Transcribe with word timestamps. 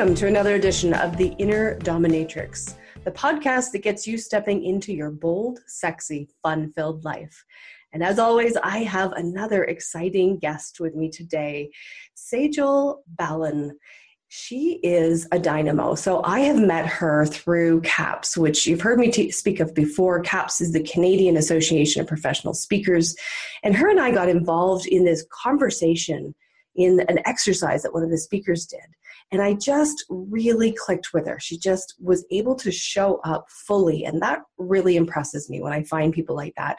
Welcome 0.00 0.16
to 0.16 0.28
another 0.28 0.54
edition 0.54 0.94
of 0.94 1.18
The 1.18 1.34
Inner 1.36 1.78
Dominatrix, 1.80 2.76
the 3.04 3.10
podcast 3.10 3.72
that 3.72 3.82
gets 3.82 4.06
you 4.06 4.16
stepping 4.16 4.64
into 4.64 4.94
your 4.94 5.10
bold, 5.10 5.58
sexy, 5.66 6.30
fun 6.42 6.72
filled 6.72 7.04
life. 7.04 7.44
And 7.92 8.02
as 8.02 8.18
always, 8.18 8.56
I 8.56 8.78
have 8.78 9.12
another 9.12 9.64
exciting 9.64 10.38
guest 10.38 10.80
with 10.80 10.94
me 10.94 11.10
today, 11.10 11.70
Sejal 12.16 13.00
Balan. 13.08 13.78
She 14.28 14.80
is 14.82 15.28
a 15.32 15.38
dynamo. 15.38 15.94
So 15.96 16.22
I 16.24 16.40
have 16.40 16.58
met 16.58 16.86
her 16.86 17.26
through 17.26 17.82
CAPS, 17.82 18.38
which 18.38 18.66
you've 18.66 18.80
heard 18.80 18.98
me 18.98 19.10
t- 19.10 19.30
speak 19.30 19.60
of 19.60 19.74
before. 19.74 20.22
CAPS 20.22 20.62
is 20.62 20.72
the 20.72 20.82
Canadian 20.82 21.36
Association 21.36 22.00
of 22.00 22.08
Professional 22.08 22.54
Speakers. 22.54 23.14
And 23.62 23.76
her 23.76 23.90
and 23.90 24.00
I 24.00 24.12
got 24.12 24.30
involved 24.30 24.86
in 24.86 25.04
this 25.04 25.26
conversation 25.30 26.34
in 26.74 27.00
an 27.08 27.18
exercise 27.26 27.82
that 27.82 27.92
one 27.92 28.02
of 28.02 28.10
the 28.10 28.16
speakers 28.16 28.64
did. 28.64 28.80
And 29.32 29.40
I 29.40 29.54
just 29.54 30.04
really 30.08 30.72
clicked 30.72 31.12
with 31.14 31.26
her. 31.28 31.38
She 31.38 31.56
just 31.56 31.94
was 32.00 32.26
able 32.30 32.56
to 32.56 32.72
show 32.72 33.20
up 33.24 33.46
fully. 33.48 34.04
And 34.04 34.20
that 34.22 34.40
really 34.58 34.96
impresses 34.96 35.48
me 35.48 35.60
when 35.60 35.72
I 35.72 35.84
find 35.84 36.12
people 36.12 36.34
like 36.34 36.54
that. 36.56 36.78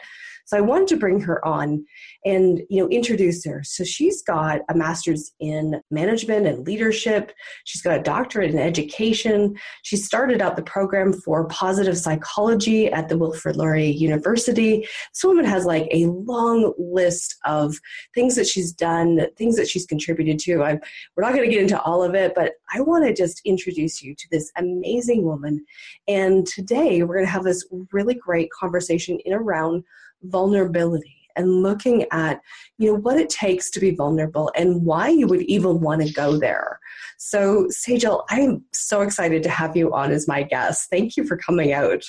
So 0.51 0.57
I 0.57 0.61
wanted 0.61 0.89
to 0.89 0.97
bring 0.97 1.21
her 1.21 1.43
on 1.47 1.85
and 2.25 2.61
you 2.69 2.83
know 2.83 2.89
introduce 2.89 3.45
her. 3.45 3.63
So 3.63 3.85
she's 3.85 4.21
got 4.21 4.59
a 4.67 4.75
master's 4.75 5.31
in 5.39 5.79
management 5.91 6.45
and 6.45 6.67
leadership. 6.67 7.31
She's 7.63 7.81
got 7.81 7.97
a 7.97 8.03
doctorate 8.03 8.51
in 8.51 8.59
education. 8.59 9.55
She 9.83 9.95
started 9.95 10.41
out 10.41 10.57
the 10.57 10.63
program 10.63 11.13
for 11.13 11.47
positive 11.47 11.97
psychology 11.97 12.91
at 12.91 13.07
the 13.07 13.17
Wilfrid 13.17 13.55
Laurier 13.55 13.93
University. 13.93 14.81
This 14.81 15.23
woman 15.23 15.45
has 15.45 15.63
like 15.63 15.87
a 15.89 16.07
long 16.07 16.73
list 16.77 17.37
of 17.45 17.73
things 18.13 18.35
that 18.35 18.45
she's 18.45 18.73
done, 18.73 19.21
things 19.37 19.55
that 19.55 19.69
she's 19.69 19.85
contributed 19.85 20.37
to. 20.39 20.63
I'm, 20.63 20.81
we're 21.15 21.23
not 21.23 21.33
going 21.33 21.49
to 21.49 21.55
get 21.55 21.61
into 21.61 21.81
all 21.83 22.03
of 22.03 22.13
it, 22.13 22.33
but 22.35 22.55
I 22.75 22.81
want 22.81 23.05
to 23.05 23.13
just 23.13 23.39
introduce 23.45 24.01
you 24.01 24.15
to 24.15 24.27
this 24.31 24.51
amazing 24.57 25.23
woman. 25.23 25.65
And 26.09 26.45
today 26.45 27.03
we're 27.03 27.15
going 27.15 27.25
to 27.25 27.31
have 27.31 27.45
this 27.45 27.65
really 27.93 28.15
great 28.15 28.49
conversation 28.51 29.17
in 29.23 29.33
around 29.33 29.85
vulnerability 30.23 31.21
and 31.35 31.63
looking 31.63 32.05
at 32.11 32.41
you 32.77 32.87
know 32.87 32.99
what 32.99 33.17
it 33.17 33.29
takes 33.29 33.69
to 33.71 33.79
be 33.79 33.91
vulnerable 33.91 34.51
and 34.55 34.83
why 34.83 35.09
you 35.09 35.27
would 35.27 35.41
even 35.43 35.79
want 35.79 36.01
to 36.05 36.11
go 36.13 36.37
there. 36.37 36.79
So 37.17 37.67
Sejal, 37.67 38.23
i'm 38.29 38.63
so 38.73 39.01
excited 39.01 39.43
to 39.43 39.49
have 39.49 39.75
you 39.75 39.93
on 39.93 40.11
as 40.11 40.27
my 40.27 40.43
guest. 40.43 40.89
Thank 40.89 41.17
you 41.17 41.23
for 41.23 41.37
coming 41.37 41.73
out. 41.73 42.03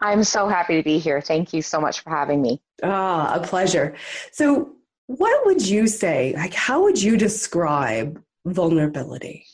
I'm 0.00 0.24
so 0.24 0.48
happy 0.48 0.76
to 0.76 0.82
be 0.82 0.98
here. 0.98 1.20
Thank 1.20 1.52
you 1.52 1.62
so 1.62 1.80
much 1.80 2.00
for 2.00 2.10
having 2.10 2.40
me. 2.40 2.62
Ah 2.82 3.34
a 3.34 3.40
pleasure. 3.40 3.94
So 4.32 4.72
what 5.06 5.44
would 5.46 5.66
you 5.66 5.86
say 5.86 6.34
like 6.36 6.54
how 6.54 6.82
would 6.82 7.00
you 7.00 7.16
describe 7.16 8.22
vulnerability? 8.46 9.46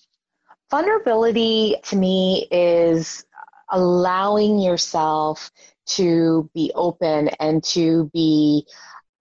Vulnerability 0.71 1.77
to 1.85 1.97
me 1.97 2.49
is 2.51 3.25
allowing 3.71 4.59
yourself 4.59 5.51
to 5.87 6.51
be 6.55 6.73
open 6.75 7.29
and 7.41 7.63
to 7.65 8.11
be 8.13 8.67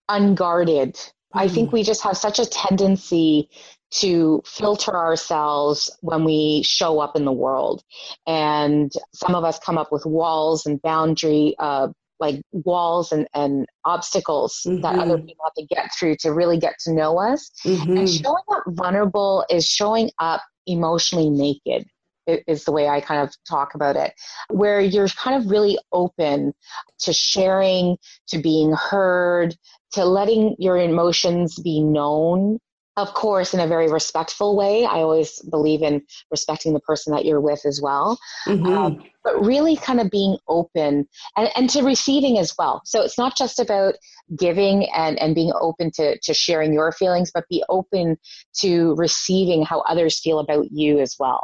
unguarded. 0.10 0.94
Mm-hmm. 0.96 1.38
I 1.38 1.48
think 1.48 1.70
mm. 1.70 1.74
we 1.74 1.84
just 1.84 2.04
have 2.04 2.18
such 2.18 2.40
a 2.40 2.46
tendency 2.46 3.50
to 3.92 4.42
filter 4.46 4.96
ourselves 4.96 5.96
when 6.02 6.24
we 6.24 6.64
show 6.66 7.00
up 7.00 7.16
in 7.16 7.24
the 7.24 7.32
world. 7.32 7.84
And 8.28 8.92
some 9.14 9.36
of 9.36 9.44
us 9.44 9.60
come 9.60 9.78
up 9.78 9.92
with 9.92 10.06
walls 10.06 10.66
and 10.66 10.82
boundary, 10.82 11.56
uh, 11.60 11.90
like 12.20 12.42
walls 12.52 13.12
and, 13.12 13.28
and 13.34 13.66
obstacles 13.86 14.62
mm-hmm. 14.66 14.82
that 14.82 15.00
other 15.00 15.18
people 15.18 15.46
have 15.46 15.54
to 15.54 15.66
get 15.66 15.92
through 15.98 16.16
to 16.22 16.34
really 16.34 16.58
get 16.58 16.76
to 16.80 16.94
know 16.94 17.20
us. 17.20 17.52
Mm-hmm. 17.66 17.98
And 17.98 18.10
showing 18.10 18.44
up 18.52 18.64
vulnerable 18.68 19.46
is 19.50 19.66
showing 19.68 20.12
up 20.20 20.42
emotionally 20.68 21.30
naked 21.30 21.88
is 22.28 22.66
the 22.66 22.72
way 22.72 22.88
I 22.88 23.02
kind 23.02 23.22
of 23.22 23.34
talk 23.48 23.76
about 23.76 23.96
it, 23.96 24.14
where 24.50 24.80
you're 24.80 25.08
kind 25.10 25.42
of 25.42 25.50
really 25.50 25.78
open 25.92 26.54
to 27.00 27.14
sharing, 27.14 27.98
to 28.30 28.40
being 28.40 28.74
heard, 28.74 29.56
to 29.94 30.06
letting 30.06 30.56
your 30.60 30.78
emotions 30.78 31.60
be 31.60 31.82
known. 31.82 32.60
Of 32.98 33.14
course, 33.14 33.54
in 33.54 33.60
a 33.60 33.68
very 33.68 33.92
respectful 33.92 34.56
way. 34.56 34.86
I 34.86 35.00
always 35.00 35.42
believe 35.52 35.82
in 35.82 36.02
respecting 36.32 36.74
the 36.74 36.80
person 36.80 37.14
that 37.14 37.26
you're 37.26 37.42
with 37.42 37.66
as 37.66 37.82
well. 37.82 38.18
Mm-hmm. 38.48 38.66
Um, 38.68 39.04
but 39.22 39.44
really 39.44 39.76
kind 39.76 40.00
of 40.00 40.10
being 40.10 40.38
open 40.48 41.06
and, 41.36 41.50
and 41.58 41.70
to 41.72 41.84
receiving 41.84 42.38
as 42.38 42.54
well. 42.58 42.82
So 42.86 43.02
it's 43.02 43.18
not 43.18 43.36
just 43.36 43.60
about 43.60 43.96
giving 44.38 44.88
and, 44.96 45.20
and 45.20 45.36
being 45.36 45.52
open 45.60 45.92
to, 45.96 46.18
to 46.20 46.34
sharing 46.34 46.72
your 46.72 46.94
feelings, 46.94 47.32
but 47.34 47.44
be 47.50 47.66
open 47.68 48.18
to 48.62 48.96
receiving 48.96 49.66
how 49.66 49.82
others 49.82 50.22
feel 50.22 50.40
about 50.40 50.68
you 50.72 51.00
as 51.00 51.18
well. 51.20 51.44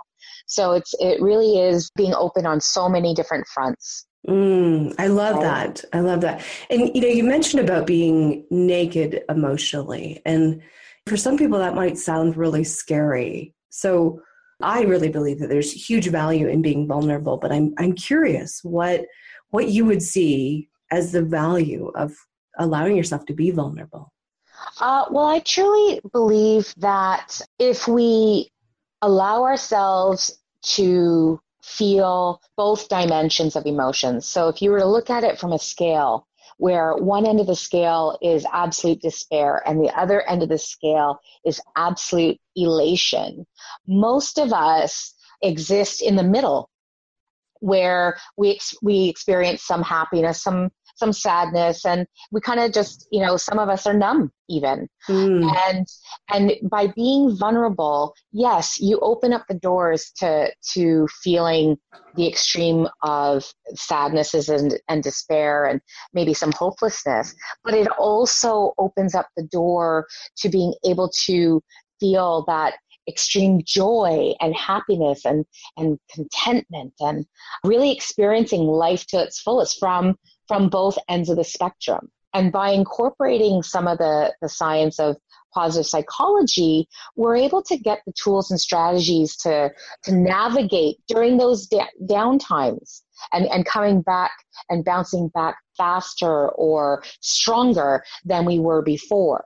So 0.52 0.74
it's 0.74 0.94
it 1.00 1.22
really 1.22 1.60
is 1.60 1.90
being 1.96 2.14
open 2.14 2.46
on 2.46 2.60
so 2.60 2.90
many 2.90 3.14
different 3.14 3.48
fronts. 3.48 4.06
Mm, 4.28 4.94
I 5.00 5.08
love 5.08 5.42
that. 5.42 5.84
I 5.94 6.02
love 6.02 6.22
that. 6.22 6.44
And 6.70 6.92
you 6.94 7.02
know, 7.02 7.08
you 7.08 7.24
mentioned 7.24 7.64
about 7.64 7.88
being 7.88 8.46
naked 8.52 9.24
emotionally, 9.30 10.22
and 10.26 10.62
for 11.08 11.16
some 11.16 11.38
people 11.38 11.58
that 11.60 11.74
might 11.74 11.98
sound 11.98 12.36
really 12.36 12.66
scary. 12.66 13.56
So 13.70 14.22
I 14.62 14.82
really 14.82 15.08
believe 15.08 15.40
that 15.40 15.48
there's 15.48 15.72
huge 15.72 16.08
value 16.10 16.48
in 16.48 16.62
being 16.62 16.86
vulnerable, 16.86 17.38
but 17.38 17.54
I'm 17.54 17.74
I'm 17.78 17.94
curious 17.94 18.60
what 18.62 19.06
what 19.52 19.70
you 19.70 19.86
would 19.86 20.04
see 20.04 20.68
as 20.92 21.14
the 21.14 21.24
value 21.24 21.92
of 21.96 22.12
allowing 22.60 22.98
yourself 22.98 23.26
to 23.28 23.34
be 23.34 23.52
vulnerable. 23.52 24.12
Uh, 24.82 25.06
well, 25.10 25.26
I 25.26 25.40
truly 25.40 26.02
believe 26.12 26.74
that 26.78 27.40
if 27.58 27.88
we 27.88 28.52
allow 29.02 29.44
ourselves 29.44 30.38
to 30.64 31.40
feel 31.62 32.42
both 32.58 32.90
dimensions 32.90 33.56
of 33.56 33.66
emotions. 33.66 34.26
So 34.26 34.48
if 34.48 34.62
you 34.62 34.72
were 34.72 34.80
to 34.80 34.86
look 34.86 35.10
at 35.10 35.24
it 35.24 35.40
from 35.40 35.54
a 35.54 35.60
scale, 35.60 36.28
where 36.58 36.94
one 36.96 37.26
end 37.26 37.40
of 37.40 37.48
the 37.48 37.56
scale 37.56 38.20
is 38.22 38.46
absolute 38.54 39.02
despair 39.02 39.64
and 39.66 39.84
the 39.84 39.90
other 40.00 40.22
end 40.30 40.44
of 40.44 40.50
the 40.50 40.60
scale 40.60 41.20
is 41.44 41.60
absolute 41.76 42.38
elation. 42.56 43.48
Most 43.88 44.38
of 44.38 44.54
us 44.54 45.16
exist 45.42 46.04
in 46.04 46.16
the 46.16 46.24
middle 46.24 46.70
where 47.62 48.18
we, 48.38 48.60
we 48.84 49.08
experience 49.08 49.64
some 49.64 49.82
happiness, 49.82 50.44
some 50.44 50.70
some 51.02 51.12
sadness 51.12 51.84
and 51.84 52.06
we 52.32 52.40
kind 52.40 52.60
of 52.60 52.72
just 52.72 53.08
you 53.12 53.20
know 53.20 53.36
some 53.38 53.58
of 53.58 53.70
us 53.70 53.88
are 53.88 53.94
numb 53.94 54.32
even 54.50 54.88
mm. 55.10 55.52
and 55.68 55.88
and 56.30 56.54
by 56.70 56.86
being 56.96 57.36
vulnerable 57.36 58.14
yes 58.32 58.80
you 58.80 59.00
open 59.00 59.34
up 59.34 59.44
the 59.50 59.56
doors 59.56 60.12
to 60.16 60.48
to 60.74 61.08
feeling 61.24 61.76
the 62.16 62.28
extreme 62.28 62.88
of 63.02 63.44
sadnesses 63.74 64.48
and, 64.48 64.80
and 64.88 65.02
despair 65.02 65.66
and 65.66 65.82
maybe 66.14 66.36
some 66.36 66.52
hopelessness 66.52 67.34
but 67.64 67.74
it 67.74 67.88
also 67.98 68.74
opens 68.78 69.16
up 69.16 69.28
the 69.36 69.48
door 69.52 70.06
to 70.38 70.50
being 70.50 70.76
able 70.86 71.10
to 71.26 71.64
feel 72.00 72.44
that 72.46 72.76
extreme 73.08 73.62
joy 73.66 74.34
and 74.40 74.56
happiness 74.56 75.26
and, 75.26 75.46
and 75.78 75.98
contentment 76.14 76.94
and 77.00 77.26
really 77.64 77.92
experiencing 77.92 78.62
life 78.62 79.06
to 79.08 79.22
its 79.22 79.42
fullest 79.42 79.80
from 79.80 80.16
from 80.52 80.68
both 80.68 80.98
ends 81.08 81.30
of 81.30 81.38
the 81.38 81.46
spectrum. 81.46 82.12
And 82.34 82.52
by 82.52 82.72
incorporating 82.72 83.64
some 83.64 83.88
of 83.88 84.00
the, 84.00 84.34
the 84.42 84.50
science 84.50 85.00
of 85.00 85.16
positive 85.54 85.86
psychology, 85.86 86.90
we're 87.16 87.38
able 87.38 87.64
to 87.64 87.78
get 87.78 88.02
the 88.06 88.12
tools 88.22 88.52
and 88.52 88.60
strategies 88.60 89.38
to, 89.38 89.72
to 90.04 90.12
navigate 90.14 90.98
during 91.08 91.38
those 91.38 91.68
da- 91.68 91.88
downtimes 92.06 93.00
and, 93.32 93.46
and 93.46 93.66
coming 93.66 94.02
back 94.02 94.32
and 94.70 94.84
bouncing 94.84 95.30
back 95.30 95.56
faster 95.78 96.50
or 96.50 97.02
stronger 97.22 98.04
than 98.26 98.44
we 98.44 98.60
were 98.60 98.82
before. 98.82 99.46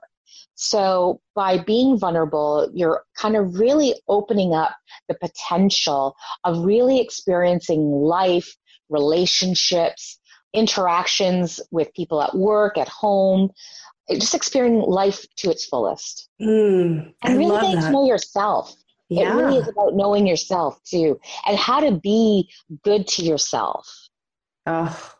So 0.56 1.20
by 1.36 1.58
being 1.58 2.00
vulnerable, 2.00 2.68
you're 2.74 3.04
kind 3.16 3.36
of 3.36 3.60
really 3.60 3.94
opening 4.08 4.54
up 4.54 4.74
the 5.08 5.14
potential 5.14 6.16
of 6.42 6.64
really 6.64 7.00
experiencing 7.00 7.92
life, 7.92 8.56
relationships, 8.88 10.18
interactions 10.56 11.60
with 11.70 11.92
people 11.94 12.22
at 12.22 12.34
work, 12.34 12.78
at 12.78 12.88
home, 12.88 13.50
just 14.10 14.34
experiencing 14.34 14.88
life 14.90 15.24
to 15.36 15.50
its 15.50 15.66
fullest. 15.66 16.28
Mm, 16.40 17.12
and 17.22 17.34
I 17.34 17.36
really 17.36 17.60
getting 17.60 17.80
to 17.80 17.90
know 17.90 18.06
yourself. 18.06 18.74
Yeah. 19.08 19.32
It 19.32 19.36
really 19.36 19.58
is 19.58 19.68
about 19.68 19.94
knowing 19.94 20.26
yourself 20.26 20.80
too, 20.84 21.20
and 21.46 21.56
how 21.56 21.80
to 21.80 21.92
be 21.92 22.48
good 22.82 23.06
to 23.08 23.22
yourself. 23.22 23.88
Oh, 24.66 25.14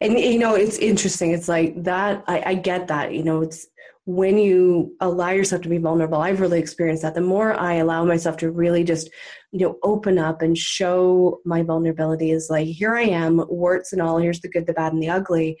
and 0.00 0.18
you 0.18 0.38
know, 0.38 0.54
it's 0.54 0.78
interesting. 0.78 1.32
It's 1.32 1.48
like 1.48 1.82
that. 1.82 2.22
I, 2.28 2.42
I 2.46 2.54
get 2.54 2.88
that. 2.88 3.14
You 3.14 3.24
know, 3.24 3.42
it's 3.42 3.66
when 4.06 4.38
you 4.38 4.94
allow 5.00 5.30
yourself 5.30 5.60
to 5.62 5.68
be 5.68 5.78
vulnerable 5.78 6.18
i've 6.18 6.40
really 6.40 6.60
experienced 6.60 7.02
that 7.02 7.14
the 7.14 7.20
more 7.20 7.54
i 7.54 7.74
allow 7.74 8.04
myself 8.04 8.36
to 8.36 8.50
really 8.50 8.84
just 8.84 9.10
you 9.52 9.66
know 9.66 9.76
open 9.82 10.16
up 10.18 10.42
and 10.42 10.56
show 10.56 11.40
my 11.44 11.62
vulnerability 11.62 12.30
is 12.30 12.48
like 12.48 12.68
here 12.68 12.94
i 12.94 13.02
am 13.02 13.44
warts 13.48 13.92
and 13.92 14.00
all 14.00 14.18
here's 14.18 14.40
the 14.40 14.48
good 14.48 14.66
the 14.66 14.72
bad 14.72 14.92
and 14.92 15.02
the 15.02 15.08
ugly 15.08 15.56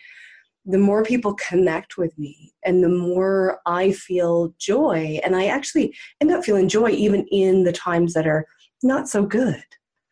the 0.66 0.78
more 0.78 1.04
people 1.04 1.34
connect 1.34 1.96
with 1.96 2.16
me 2.18 2.52
and 2.64 2.82
the 2.82 2.88
more 2.88 3.60
I 3.66 3.92
feel 3.92 4.52
joy. 4.58 5.20
And 5.24 5.36
I 5.36 5.46
actually 5.46 5.94
end 6.20 6.32
up 6.32 6.44
feeling 6.44 6.68
joy 6.68 6.90
even 6.90 7.24
in 7.30 7.62
the 7.62 7.72
times 7.72 8.14
that 8.14 8.26
are 8.26 8.46
not 8.82 9.08
so 9.08 9.24
good. 9.24 9.62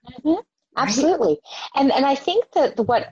Mm-hmm. 0.09 0.41
Absolutely. 0.77 1.29
Right? 1.29 1.39
And 1.75 1.93
and 1.93 2.07
I 2.07 2.15
think 2.15 2.45
that 2.53 2.79
what 2.87 3.09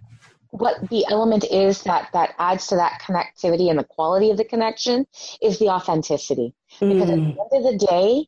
what 0.53 0.89
the 0.91 1.07
element 1.09 1.45
is 1.51 1.83
that 1.85 2.11
that 2.13 2.35
adds 2.39 2.67
to 2.67 2.77
that 2.77 3.01
connectivity 3.01 3.71
and 3.71 3.79
the 3.79 3.85
quality 3.85 4.31
of 4.31 4.37
the 4.37 4.45
connection 4.45 5.07
is 5.41 5.59
the 5.59 5.71
authenticity. 5.71 6.55
Because 6.79 7.09
mm. 7.09 7.31
at 7.31 7.49
the 7.51 7.57
end 7.57 7.67
of 7.67 7.73
the 7.73 7.87
day, 7.87 8.27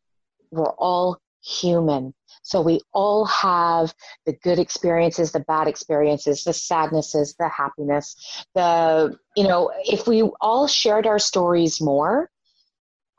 we're 0.51 0.73
all 0.79 1.21
human. 1.45 2.15
So 2.43 2.63
we 2.63 2.81
all 2.95 3.27
have 3.27 3.95
the 4.25 4.33
good 4.33 4.59
experiences, 4.59 5.33
the 5.33 5.41
bad 5.41 5.69
experiences, 5.69 6.45
the 6.45 6.55
sadnesses, 6.55 7.35
the 7.39 7.51
happiness, 7.51 8.17
the, 8.55 9.19
you 9.37 9.47
know, 9.47 9.71
if 9.85 10.07
we 10.07 10.23
all 10.41 10.67
shared 10.67 11.07
our 11.07 11.19
stories 11.19 11.79
more, 11.79 12.31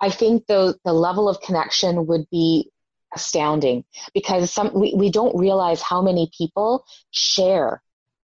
I 0.02 0.10
think 0.10 0.48
the, 0.48 0.80
the 0.84 0.94
level 0.94 1.30
of 1.30 1.42
connection 1.42 2.08
would 2.08 2.28
be 2.32 2.72
astounding 3.14 3.84
because 4.16 4.52
some, 4.52 4.72
we, 4.74 4.96
we 4.98 5.12
don't 5.12 5.38
realize 5.38 5.82
how 5.82 6.02
many 6.02 6.32
people 6.36 6.86
share 7.12 7.84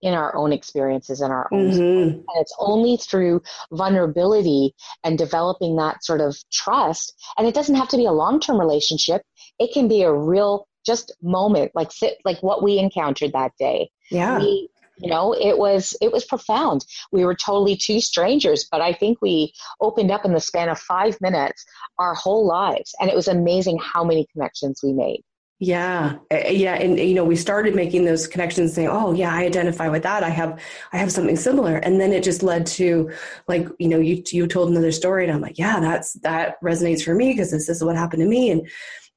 in 0.04 0.14
our 0.14 0.36
own 0.36 0.54
experiences 0.54 1.22
and 1.22 1.34
our 1.34 1.48
own 1.52 1.72
mm-hmm. 1.72 2.10
and 2.10 2.26
it's 2.36 2.56
only 2.60 2.98
through 2.98 3.42
vulnerability 3.72 4.76
and 5.04 5.18
developing 5.18 5.76
that 5.76 6.04
sort 6.04 6.22
of 6.22 6.38
trust 6.52 7.14
and 7.38 7.48
it 7.48 7.56
doesn't 7.56 7.76
have 7.76 7.88
to 7.88 7.98
be 7.98 8.06
a 8.06 8.12
long-term 8.12 8.60
relationship 8.60 9.24
it 9.60 9.74
can 9.74 9.88
be 9.88 10.04
a 10.04 10.14
real 10.14 10.68
just 10.86 11.14
moment 11.22 11.72
like 11.76 11.92
sit 11.92 12.18
like 12.26 12.42
what 12.42 12.64
we 12.64 12.78
encountered 12.78 13.32
that 13.34 13.52
day. 13.58 13.90
Yeah. 14.12 14.40
We, 14.40 14.70
you 15.00 15.10
know 15.10 15.34
it 15.34 15.58
was 15.58 15.96
it 16.02 16.12
was 16.12 16.24
profound. 16.26 16.86
We 17.12 17.26
were 17.26 17.36
totally 17.36 17.76
two 17.76 18.00
strangers 18.00 18.68
but 18.72 18.80
i 18.80 18.94
think 18.94 19.18
we 19.22 19.52
opened 19.82 20.12
up 20.12 20.24
in 20.24 20.34
the 20.34 20.40
span 20.40 20.70
of 20.70 20.78
five 20.78 21.18
minutes 21.20 21.66
our 21.98 22.14
whole 22.14 22.46
lives 22.46 22.94
and 23.00 23.10
it 23.10 23.16
was 23.16 23.28
amazing 23.28 23.80
how 23.80 24.04
many 24.04 24.28
connections 24.32 24.82
we 24.84 24.94
made 24.94 25.24
yeah 25.64 26.16
eh, 26.30 26.44
eh, 26.46 26.52
yeah 26.52 26.74
and 26.74 27.00
you 27.00 27.14
know 27.14 27.24
we 27.24 27.38
started 27.38 27.74
making 27.74 28.04
those 28.04 28.28
connections 28.28 28.74
saying 28.74 28.90
oh 28.90 29.14
yeah 29.14 29.34
i 29.34 29.44
identify 29.46 29.88
with 29.88 30.04
that. 30.04 30.22
I 30.22 30.30
have 30.30 30.60
i 30.92 30.98
have 30.98 31.12
something 31.12 31.38
similar. 31.38 31.78
And 31.78 32.02
then 32.02 32.12
it 32.12 32.24
just 32.24 32.44
led 32.44 32.66
to 32.68 33.10
like 33.48 33.68
you 33.80 33.88
know 33.88 34.00
you 34.00 34.22
you 34.32 34.46
told 34.46 34.70
another 34.70 34.92
story 34.92 35.24
and 35.24 35.32
i'm 35.32 35.42
like 35.42 35.58
yeah 35.58 35.80
that's 35.80 36.14
that 36.22 36.62
resonates 36.62 37.04
for 37.04 37.16
me 37.16 37.32
because 37.32 37.50
this 37.50 37.70
is 37.70 37.84
what 37.84 37.96
happened 37.96 38.22
to 38.22 38.28
me. 38.28 38.52
And 38.52 38.68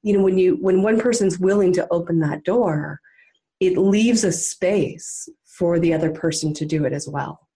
you 0.03 0.17
know 0.17 0.23
when 0.23 0.39
you 0.39 0.57
when 0.61 0.83
one 0.83 1.01
person's 1.01 1.39
willing 1.39 1.73
to 1.73 1.89
open 1.91 2.21
that 2.21 2.45
door 2.45 3.01
it 3.59 3.77
leaves 3.77 4.23
a 4.23 4.31
space 4.31 5.29
for 5.47 5.81
the 5.81 5.95
other 5.95 6.13
person 6.13 6.53
to 6.53 6.67
do 6.67 6.85
it 6.85 6.93
as 6.93 7.09
well. 7.09 7.49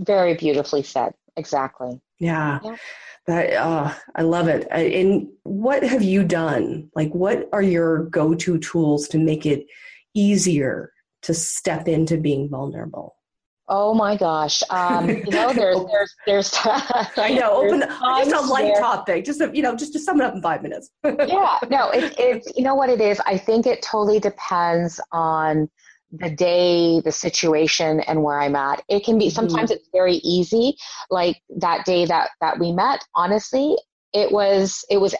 Very 0.00 0.34
beautifully 0.34 0.82
said. 0.82 1.14
Exactly 1.36 2.02
yeah, 2.18 2.58
yeah. 2.62 2.76
that 3.26 3.52
uh, 3.54 3.92
i 4.14 4.22
love 4.22 4.48
it 4.48 4.66
and 4.70 5.28
what 5.42 5.82
have 5.82 6.02
you 6.02 6.24
done 6.24 6.90
like 6.94 7.12
what 7.12 7.48
are 7.52 7.62
your 7.62 8.04
go-to 8.06 8.58
tools 8.58 9.08
to 9.08 9.18
make 9.18 9.46
it 9.46 9.66
easier 10.14 10.92
to 11.22 11.34
step 11.34 11.88
into 11.88 12.16
being 12.16 12.48
vulnerable 12.48 13.16
Oh 13.68 13.94
my 13.94 14.16
gosh! 14.16 14.62
Um, 14.70 15.08
you 15.08 15.24
know, 15.24 15.52
there's 15.52 15.84
there's 15.86 16.14
there's. 16.24 16.52
I 17.16 17.36
know. 17.38 17.64
Open 17.64 17.80
just 17.80 18.30
a 18.30 18.40
light 18.40 18.66
where, 18.66 18.80
topic. 18.80 19.24
Just 19.24 19.40
a, 19.40 19.50
you 19.52 19.62
know, 19.62 19.74
just 19.74 19.92
to 19.94 19.98
sum 19.98 20.20
it 20.20 20.24
up 20.24 20.34
in 20.34 20.42
five 20.42 20.62
minutes. 20.62 20.90
yeah. 21.04 21.58
No. 21.68 21.90
It, 21.90 22.14
it's 22.16 22.56
you 22.56 22.62
know 22.62 22.76
what 22.76 22.90
it 22.90 23.00
is. 23.00 23.20
I 23.26 23.36
think 23.36 23.66
it 23.66 23.82
totally 23.82 24.20
depends 24.20 25.00
on 25.10 25.68
the 26.12 26.30
day, 26.30 27.00
the 27.00 27.12
situation, 27.12 28.00
and 28.00 28.22
where 28.22 28.40
I'm 28.40 28.56
at. 28.56 28.82
It 28.88 29.04
can 29.04 29.18
be 29.18 29.26
mm-hmm. 29.26 29.34
sometimes 29.34 29.70
it's 29.70 29.88
very 29.92 30.16
easy. 30.16 30.76
Like 31.10 31.40
that 31.58 31.84
day 31.84 32.06
that 32.06 32.30
that 32.40 32.58
we 32.58 32.72
met. 32.72 33.04
Honestly, 33.14 33.76
it 34.16 34.32
was 34.32 34.84
it 34.88 34.98
was 34.98 35.14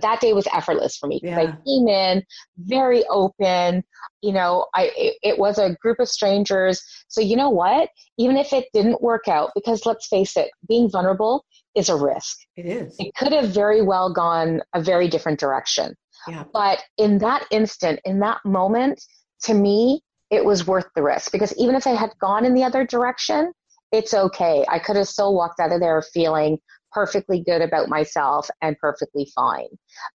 that 0.00 0.20
day 0.20 0.32
was 0.32 0.46
effortless 0.52 0.96
for 0.96 1.08
me 1.08 1.20
yeah. 1.22 1.38
i 1.38 1.46
came 1.66 1.88
in 1.88 2.22
very 2.58 3.04
open 3.08 3.82
you 4.22 4.32
know 4.32 4.66
i 4.74 4.90
it, 4.96 5.16
it, 5.22 5.38
was 5.38 5.58
a 5.58 5.74
group 5.82 5.98
of 5.98 6.08
strangers 6.08 6.82
so 7.08 7.20
you 7.20 7.34
know 7.34 7.50
what 7.50 7.88
even 8.18 8.36
if 8.36 8.52
it 8.52 8.66
didn't 8.72 9.02
work 9.02 9.26
out 9.26 9.50
because 9.54 9.84
let's 9.84 10.06
face 10.06 10.36
it 10.36 10.50
being 10.68 10.88
vulnerable 10.88 11.44
is 11.74 11.88
a 11.88 11.96
risk 11.96 12.36
it 12.56 12.66
is 12.66 12.94
it 12.98 13.12
could 13.16 13.32
have 13.32 13.48
very 13.48 13.82
well 13.82 14.12
gone 14.12 14.60
a 14.74 14.82
very 14.82 15.08
different 15.08 15.40
direction 15.40 15.94
yeah. 16.28 16.44
but 16.52 16.82
in 16.98 17.18
that 17.18 17.44
instant 17.50 17.98
in 18.04 18.20
that 18.20 18.38
moment 18.44 19.02
to 19.42 19.54
me 19.54 20.00
it 20.30 20.44
was 20.44 20.66
worth 20.66 20.88
the 20.94 21.02
risk 21.02 21.32
because 21.32 21.54
even 21.56 21.74
if 21.74 21.86
i 21.86 21.90
had 21.90 22.10
gone 22.20 22.44
in 22.44 22.54
the 22.54 22.64
other 22.64 22.84
direction 22.84 23.52
it's 23.92 24.14
okay 24.14 24.64
i 24.68 24.78
could 24.78 24.96
have 24.96 25.08
still 25.08 25.34
walked 25.34 25.60
out 25.60 25.72
of 25.72 25.80
there 25.80 26.02
feeling 26.02 26.58
perfectly 26.96 27.42
good 27.44 27.60
about 27.60 27.90
myself 27.90 28.48
and 28.62 28.78
perfectly 28.78 29.30
fine. 29.34 29.68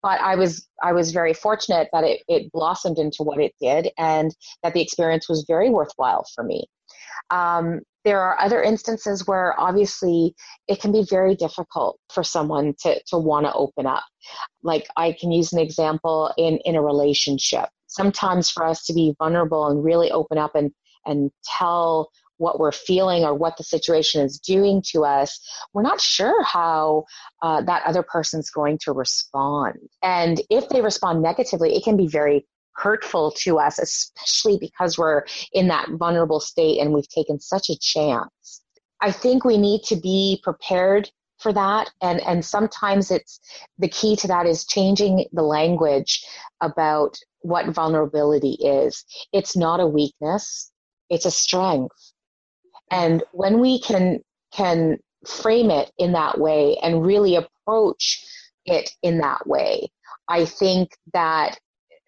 But 0.00 0.20
I 0.20 0.37
was 0.37 0.69
I 0.81 0.93
was 0.93 1.10
very 1.10 1.34
fortunate 1.34 1.88
that 1.93 2.05
it, 2.05 2.22
it 2.28 2.52
blossomed 2.52 2.99
into 2.99 3.25
what 3.25 3.40
it 3.40 3.52
did 3.60 3.90
and 3.99 4.32
that 4.62 4.75
the 4.75 4.81
experience 4.81 5.28
was 5.28 5.44
very 5.49 5.70
worthwhile 5.70 6.25
for 6.37 6.44
me. 6.44 6.66
Um, 7.31 7.81
there 8.05 8.20
are 8.20 8.41
other 8.41 8.62
instances 8.62 9.26
where 9.26 9.59
obviously 9.61 10.35
it 10.67 10.81
can 10.81 10.93
be 10.93 11.05
very 11.11 11.35
difficult 11.35 11.99
for 12.12 12.23
someone 12.23 12.75
to, 12.81 13.00
to 13.09 13.19
want 13.19 13.44
to 13.47 13.53
open 13.53 13.87
up. 13.87 14.05
Like 14.62 14.87
I 14.97 15.15
can 15.19 15.31
use 15.31 15.53
an 15.53 15.59
example 15.59 16.32
in, 16.38 16.59
in 16.65 16.75
a 16.75 16.82
relationship. 16.82 17.69
Sometimes 17.87 18.50
for 18.50 18.65
us 18.65 18.87
to 18.87 18.94
be 18.94 19.15
vulnerable 19.19 19.67
and 19.67 19.85
really 19.85 20.11
open 20.11 20.38
up 20.38 20.55
and, 20.55 20.70
and 21.05 21.31
tell 21.44 22.11
what 22.38 22.59
we're 22.59 22.73
feeling 22.73 23.25
or 23.25 23.35
what 23.35 23.56
the 23.56 23.64
situation 23.64 24.25
is 24.25 24.38
doing 24.38 24.82
to 24.93 25.05
us, 25.05 25.38
we're 25.75 25.82
not 25.82 26.00
sure 26.00 26.43
how 26.44 27.05
uh, 27.43 27.61
that 27.62 27.82
other 27.85 28.03
person's 28.03 28.49
going 28.49 28.79
to 28.82 28.93
respond. 28.93 29.75
And 30.03 30.41
if 30.49 30.69
they 30.69 30.81
respond 30.81 31.21
negatively, 31.21 31.75
it 31.75 31.85
can 31.85 31.97
be 31.97 32.06
very 32.06 32.47
hurtful 32.78 33.32
to 33.32 33.58
us, 33.58 33.78
especially 33.78 34.58
because 34.58 34.96
we're 34.98 35.25
in 35.52 35.69
that 35.69 35.88
vulnerable 35.92 36.40
state 36.40 36.80
and 36.80 36.92
we've 36.92 37.08
taken 37.08 37.40
such 37.40 37.69
a 37.70 37.78
chance. 37.78 38.62
I 39.00 39.12
think 39.12 39.44
we 39.44 39.58
need 39.58 39.82
to 39.84 39.96
be 39.96 40.40
prepared 40.42 41.11
for 41.38 41.52
that. 41.52 41.90
And 42.02 42.20
and 42.23 42.44
sometimes 42.44 43.11
it's 43.11 43.40
the 43.78 43.88
key 43.88 44.16
to 44.16 44.28
that 44.28 44.47
is 44.47 44.66
changing 44.66 45.26
the 45.32 45.42
language 45.42 46.25
about 46.61 47.16
what 47.40 47.68
vulnerability 47.68 48.56
is. 48.61 49.04
It's 49.32 49.56
not 49.56 49.78
a 49.78 49.87
weakness 49.87 50.73
it's 51.11 51.25
a 51.25 51.30
strength. 51.30 52.12
And 52.90 53.23
when 53.32 53.61
we 53.61 53.80
can 53.80 54.20
can 54.52 54.99
frame 55.26 55.70
it 55.70 55.90
in 55.99 56.12
that 56.12 56.38
way 56.38 56.76
and 56.82 57.04
really 57.04 57.37
approach 57.37 58.25
it 58.64 58.90
in 59.02 59.18
that 59.18 59.47
way, 59.47 59.90
I 60.28 60.44
think 60.44 60.90
that 61.12 61.58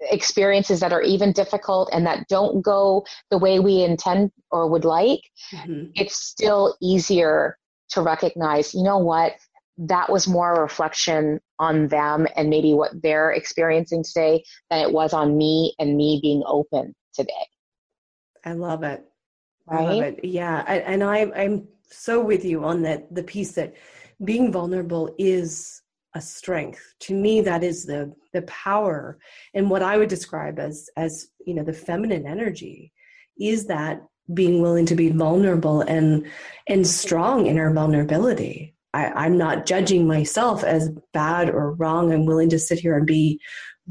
experiences 0.03 0.81
that 0.81 0.93
are 0.93 1.03
even 1.03 1.33
difficult 1.33 1.91
and 1.93 2.07
that 2.07 2.27
don't 2.29 2.63
go 2.63 3.05
the 3.31 3.39
way 3.39 3.61
we 3.61 3.83
intend 3.83 4.31
or 4.51 4.69
would 4.69 4.85
like, 4.85 5.21
mm-hmm. 5.53 5.91
it's 5.95 6.17
still 6.17 6.77
easier 6.81 7.59
to 7.91 8.03
recognize, 8.03 8.75
you 8.75 8.83
know 8.83 8.99
what, 8.99 9.35
that 9.77 10.11
was 10.11 10.29
more 10.29 10.55
a 10.55 10.61
reflection 10.61 11.41
on 11.59 11.89
them 11.89 12.27
and 12.37 12.51
maybe 12.51 12.73
what 12.75 12.91
they're 13.03 13.33
experiencing 13.33 14.03
today 14.05 14.43
than 14.71 14.81
it 14.81 14.93
was 14.93 15.13
on 15.13 15.37
me 15.37 15.75
and 15.79 15.97
me 15.97 16.19
being 16.23 16.43
open 16.47 16.95
today. 17.15 17.47
I 18.45 18.53
love 18.53 18.83
it. 18.83 19.05
Right. 19.67 19.81
I 19.81 19.93
love 19.93 20.03
it. 20.03 20.25
Yeah. 20.25 20.63
And 20.63 21.03
I, 21.03 21.31
I'm 21.35 21.69
so 21.91 22.21
with 22.21 22.45
you 22.45 22.65
on 22.65 22.83
that, 22.83 23.15
the 23.15 23.23
piece 23.23 23.53
that 23.53 23.75
being 24.25 24.53
vulnerable 24.53 25.15
is 25.19 25.80
a 26.15 26.21
strength. 26.21 26.95
To 27.01 27.15
me, 27.15 27.41
that 27.43 27.63
is 27.63 27.85
the, 27.85 28.13
the 28.33 28.43
power 28.43 29.19
and 29.55 29.71
what 29.71 29.83
I 29.83 29.97
would 29.97 30.09
describe 30.09 30.59
as, 30.59 30.89
as, 30.97 31.29
you 31.47 31.55
know, 31.55 31.63
the 31.63 31.73
feminine 31.73 32.27
energy 32.27 32.93
is 33.39 33.67
that 33.67 34.03
being 34.35 34.61
willing 34.61 34.87
to 34.87 34.95
be 34.95 35.11
vulnerable 35.11 35.83
and, 35.83 36.27
and 36.67 36.87
strong 36.87 37.47
in 37.47 37.59
our 37.59 37.73
vulnerability. 37.73 38.75
I, 38.93 39.07
I'm 39.07 39.39
not 39.39 39.67
judging 39.67 40.07
myself 40.07 40.65
as 40.65 40.91
bad 41.13 41.51
or 41.51 41.73
wrong. 41.73 42.13
I'm 42.13 42.27
willing 42.27 42.51
to 42.51 42.59
sit 42.59 42.79
here 42.79 42.97
and 42.97 43.07
be 43.07 43.41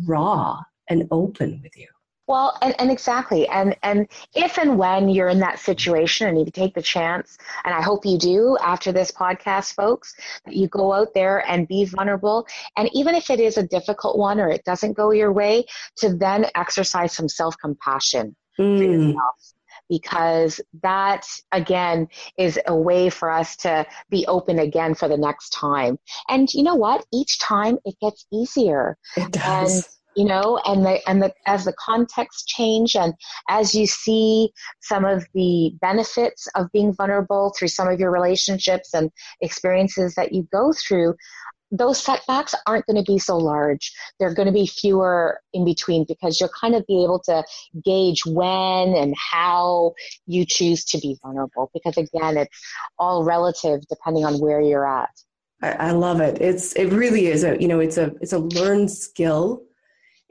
raw 0.06 0.60
and 0.90 1.08
open 1.12 1.62
with 1.64 1.78
you. 1.78 1.88
Well, 2.30 2.56
and, 2.62 2.76
and 2.78 2.92
exactly. 2.92 3.48
And 3.48 3.76
and 3.82 4.08
if 4.36 4.60
and 4.60 4.78
when 4.78 5.10
you're 5.10 5.30
in 5.30 5.40
that 5.40 5.58
situation 5.58 6.28
and 6.28 6.38
you 6.38 6.46
take 6.52 6.76
the 6.76 6.82
chance, 6.82 7.40
and 7.66 7.74
I 7.74 7.82
hope 7.82 8.06
you 8.06 8.20
do 8.20 8.56
after 8.62 8.92
this 8.92 9.12
podcast, 9.12 9.74
folks, 9.74 10.14
that 10.46 10.56
you 10.56 10.68
go 10.68 10.94
out 10.94 11.16
there 11.16 11.44
and 11.50 11.68
be 11.68 11.86
vulnerable. 11.86 12.46
And 12.78 12.88
even 12.94 13.16
if 13.16 13.32
it 13.32 13.40
is 13.40 13.58
a 13.58 13.64
difficult 13.64 14.16
one 14.16 14.40
or 14.40 14.48
it 14.48 14.64
doesn't 14.64 14.94
go 14.94 15.10
your 15.10 15.34
way, 15.34 15.66
to 15.98 16.16
then 16.16 16.46
exercise 16.54 17.14
some 17.14 17.28
self-compassion 17.28 18.36
mm. 18.60 18.78
for 18.78 18.84
yourself 18.84 19.54
because 19.90 20.62
that 20.84 21.26
again 21.52 22.08
is 22.38 22.60
a 22.68 22.76
way 22.76 23.10
for 23.10 23.32
us 23.32 23.56
to 23.56 23.84
be 24.12 24.24
open 24.28 24.60
again 24.60 24.94
for 24.94 25.08
the 25.08 25.18
next 25.18 25.50
time. 25.50 25.98
And 26.28 26.48
you 26.54 26.62
know 26.62 26.76
what? 26.76 27.04
Each 27.12 27.40
time 27.40 27.80
it 27.86 27.96
gets 28.00 28.28
easier. 28.32 29.00
It 29.18 29.32
does. 29.32 29.99
You 30.20 30.26
know 30.26 30.60
and 30.66 30.86
the 30.86 31.00
and 31.08 31.22
the 31.22 31.34
as 31.46 31.64
the 31.64 31.74
context 31.80 32.48
change 32.48 32.96
and 32.96 33.14
as 33.48 33.74
you 33.74 33.86
see 33.88 34.52
some 34.82 35.06
of 35.06 35.26
the 35.34 35.72
benefits 35.80 36.46
of 36.56 36.70
being 36.74 36.94
vulnerable 36.94 37.54
through 37.58 37.70
some 37.70 37.88
of 37.88 38.02
your 38.02 38.12
relationships 38.12 38.94
and 38.94 39.12
experiences 39.40 40.16
that 40.16 40.34
you 40.34 40.46
go 40.52 40.74
through 40.74 41.16
those 41.72 42.04
setbacks 42.04 42.56
aren't 42.66 42.86
going 42.86 43.04
to 43.04 43.12
be 43.12 43.20
so 43.20 43.38
large. 43.38 43.94
They're 44.20 44.34
going 44.34 44.48
to 44.48 44.52
be 44.54 44.66
fewer 44.66 45.40
in 45.54 45.66
between 45.66 46.06
because 46.08 46.40
you'll 46.40 46.50
kind 46.60 46.76
of 46.76 46.86
be 46.88 47.04
able 47.04 47.20
to 47.26 47.44
gauge 47.86 48.26
when 48.26 48.96
and 48.96 49.14
how 49.16 49.94
you 50.26 50.46
choose 50.46 50.84
to 50.86 50.98
be 50.98 51.18
vulnerable. 51.22 51.70
Because 51.74 51.98
again, 51.98 52.38
it's 52.38 52.58
all 52.98 53.24
relative 53.24 53.82
depending 53.88 54.26
on 54.26 54.40
where 54.40 54.62
you're 54.62 54.88
at. 54.88 55.12
I, 55.62 55.72
I 55.72 55.92
love 55.92 56.22
it. 56.22 56.42
It's 56.42 56.74
it 56.74 56.88
really 56.88 57.28
is 57.28 57.44
a 57.44 57.60
you 57.62 57.68
know 57.68 57.80
it's 57.80 57.98
a 57.98 58.14
it's 58.22 58.34
a 58.34 58.40
learned 58.40 58.90
skill, 58.90 59.62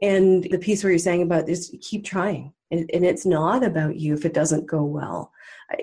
and 0.01 0.45
the 0.45 0.59
piece 0.59 0.83
where 0.83 0.91
you're 0.91 0.99
saying 0.99 1.23
about 1.23 1.47
this, 1.47 1.75
keep 1.81 2.05
trying, 2.05 2.53
and, 2.71 2.89
and 2.93 3.05
it's 3.05 3.27
not 3.27 3.65
about 3.65 3.97
you 3.97 4.15
if 4.15 4.25
it 4.25 4.35
doesn't 4.35 4.67
go 4.67 4.85
well. 4.85 5.33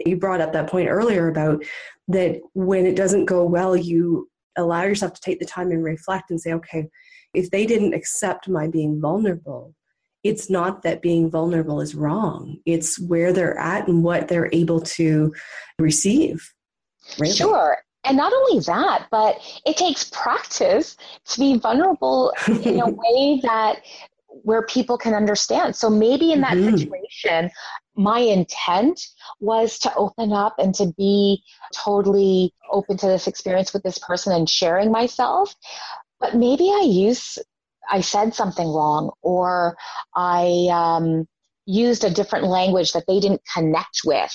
You 0.05 0.17
brought 0.17 0.41
up 0.41 0.53
that 0.53 0.69
point 0.69 0.89
earlier 0.89 1.27
about 1.27 1.63
that 2.07 2.39
when 2.53 2.85
it 2.85 2.95
doesn't 2.95 3.25
go 3.25 3.43
well, 3.43 3.75
you 3.75 4.29
allow 4.57 4.83
yourself 4.83 5.13
to 5.13 5.21
take 5.21 5.39
the 5.39 5.45
time 5.45 5.71
and 5.71 5.83
reflect 5.83 6.31
and 6.31 6.39
say, 6.39 6.53
okay, 6.53 6.87
if 7.33 7.51
they 7.51 7.65
didn't 7.65 7.93
accept 7.93 8.47
my 8.47 8.67
being 8.67 9.01
vulnerable, 9.01 9.75
it's 10.23 10.49
not 10.49 10.81
that 10.81 11.01
being 11.01 11.29
vulnerable 11.29 11.81
is 11.81 11.93
wrong. 11.93 12.57
It's 12.65 12.99
where 12.99 13.31
they're 13.31 13.59
at 13.59 13.87
and 13.87 14.03
what 14.03 14.27
they're 14.27 14.49
able 14.51 14.81
to 14.81 15.33
receive. 15.77 16.51
Really. 17.19 17.33
Sure. 17.33 17.77
And 18.05 18.17
not 18.17 18.33
only 18.33 18.59
that, 18.61 19.07
but 19.11 19.39
it 19.65 19.77
takes 19.77 20.05
practice 20.05 20.97
to 21.25 21.39
be 21.39 21.57
vulnerable 21.57 22.33
in 22.47 22.79
a 22.79 22.89
way 22.89 23.39
that 23.43 23.81
where 24.43 24.63
people 24.63 24.97
can 24.97 25.13
understand. 25.13 25.75
So 25.75 25.89
maybe 25.89 26.31
in 26.31 26.41
that 26.41 26.53
mm-hmm. 26.53 26.77
situation, 26.77 27.51
my 27.95 28.19
intent 28.19 29.01
was 29.39 29.79
to 29.79 29.95
open 29.95 30.33
up 30.33 30.55
and 30.59 30.75
to 30.75 30.93
be 30.97 31.41
totally 31.73 32.53
open 32.71 32.97
to 32.97 33.07
this 33.07 33.27
experience 33.27 33.73
with 33.73 33.83
this 33.83 33.97
person 33.97 34.33
and 34.33 34.49
sharing 34.49 34.91
myself. 34.91 35.55
But 36.19 36.35
maybe 36.35 36.69
I 36.69 36.83
use 36.85 37.37
I 37.89 38.01
said 38.01 38.33
something 38.33 38.67
wrong 38.67 39.11
or 39.21 39.77
I 40.15 40.67
um, 40.71 41.27
used 41.65 42.03
a 42.03 42.09
different 42.09 42.45
language 42.45 42.93
that 42.93 43.05
they 43.07 43.19
didn't 43.19 43.41
connect 43.53 44.01
with. 44.05 44.31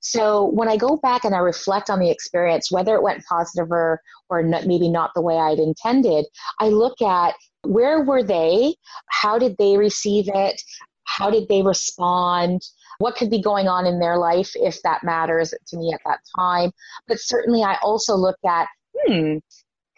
So 0.00 0.46
when 0.46 0.68
I 0.68 0.76
go 0.76 0.96
back 0.96 1.24
and 1.24 1.34
I 1.34 1.38
reflect 1.38 1.90
on 1.90 2.00
the 2.00 2.10
experience, 2.10 2.70
whether 2.70 2.94
it 2.94 3.02
went 3.02 3.24
positive 3.26 3.70
or, 3.70 4.00
or 4.28 4.42
not, 4.42 4.66
maybe 4.66 4.88
not 4.88 5.10
the 5.14 5.20
way 5.20 5.36
I'd 5.36 5.58
intended, 5.58 6.26
I 6.58 6.68
look 6.68 7.00
at 7.02 7.34
where 7.62 8.02
were 8.02 8.22
they? 8.22 8.74
How 9.08 9.38
did 9.38 9.56
they 9.58 9.76
receive 9.76 10.28
it? 10.32 10.60
How 11.04 11.30
did 11.30 11.48
they 11.48 11.62
respond? 11.62 12.62
What 12.98 13.16
could 13.16 13.30
be 13.30 13.42
going 13.42 13.68
on 13.68 13.86
in 13.86 13.98
their 13.98 14.16
life 14.16 14.52
if 14.54 14.80
that 14.82 15.02
matters 15.04 15.52
to 15.68 15.76
me 15.76 15.92
at 15.92 16.00
that 16.06 16.20
time? 16.38 16.70
But 17.08 17.18
certainly, 17.20 17.62
I 17.62 17.76
also 17.82 18.14
look 18.14 18.38
at, 18.46 18.68
hmm, 18.94 19.38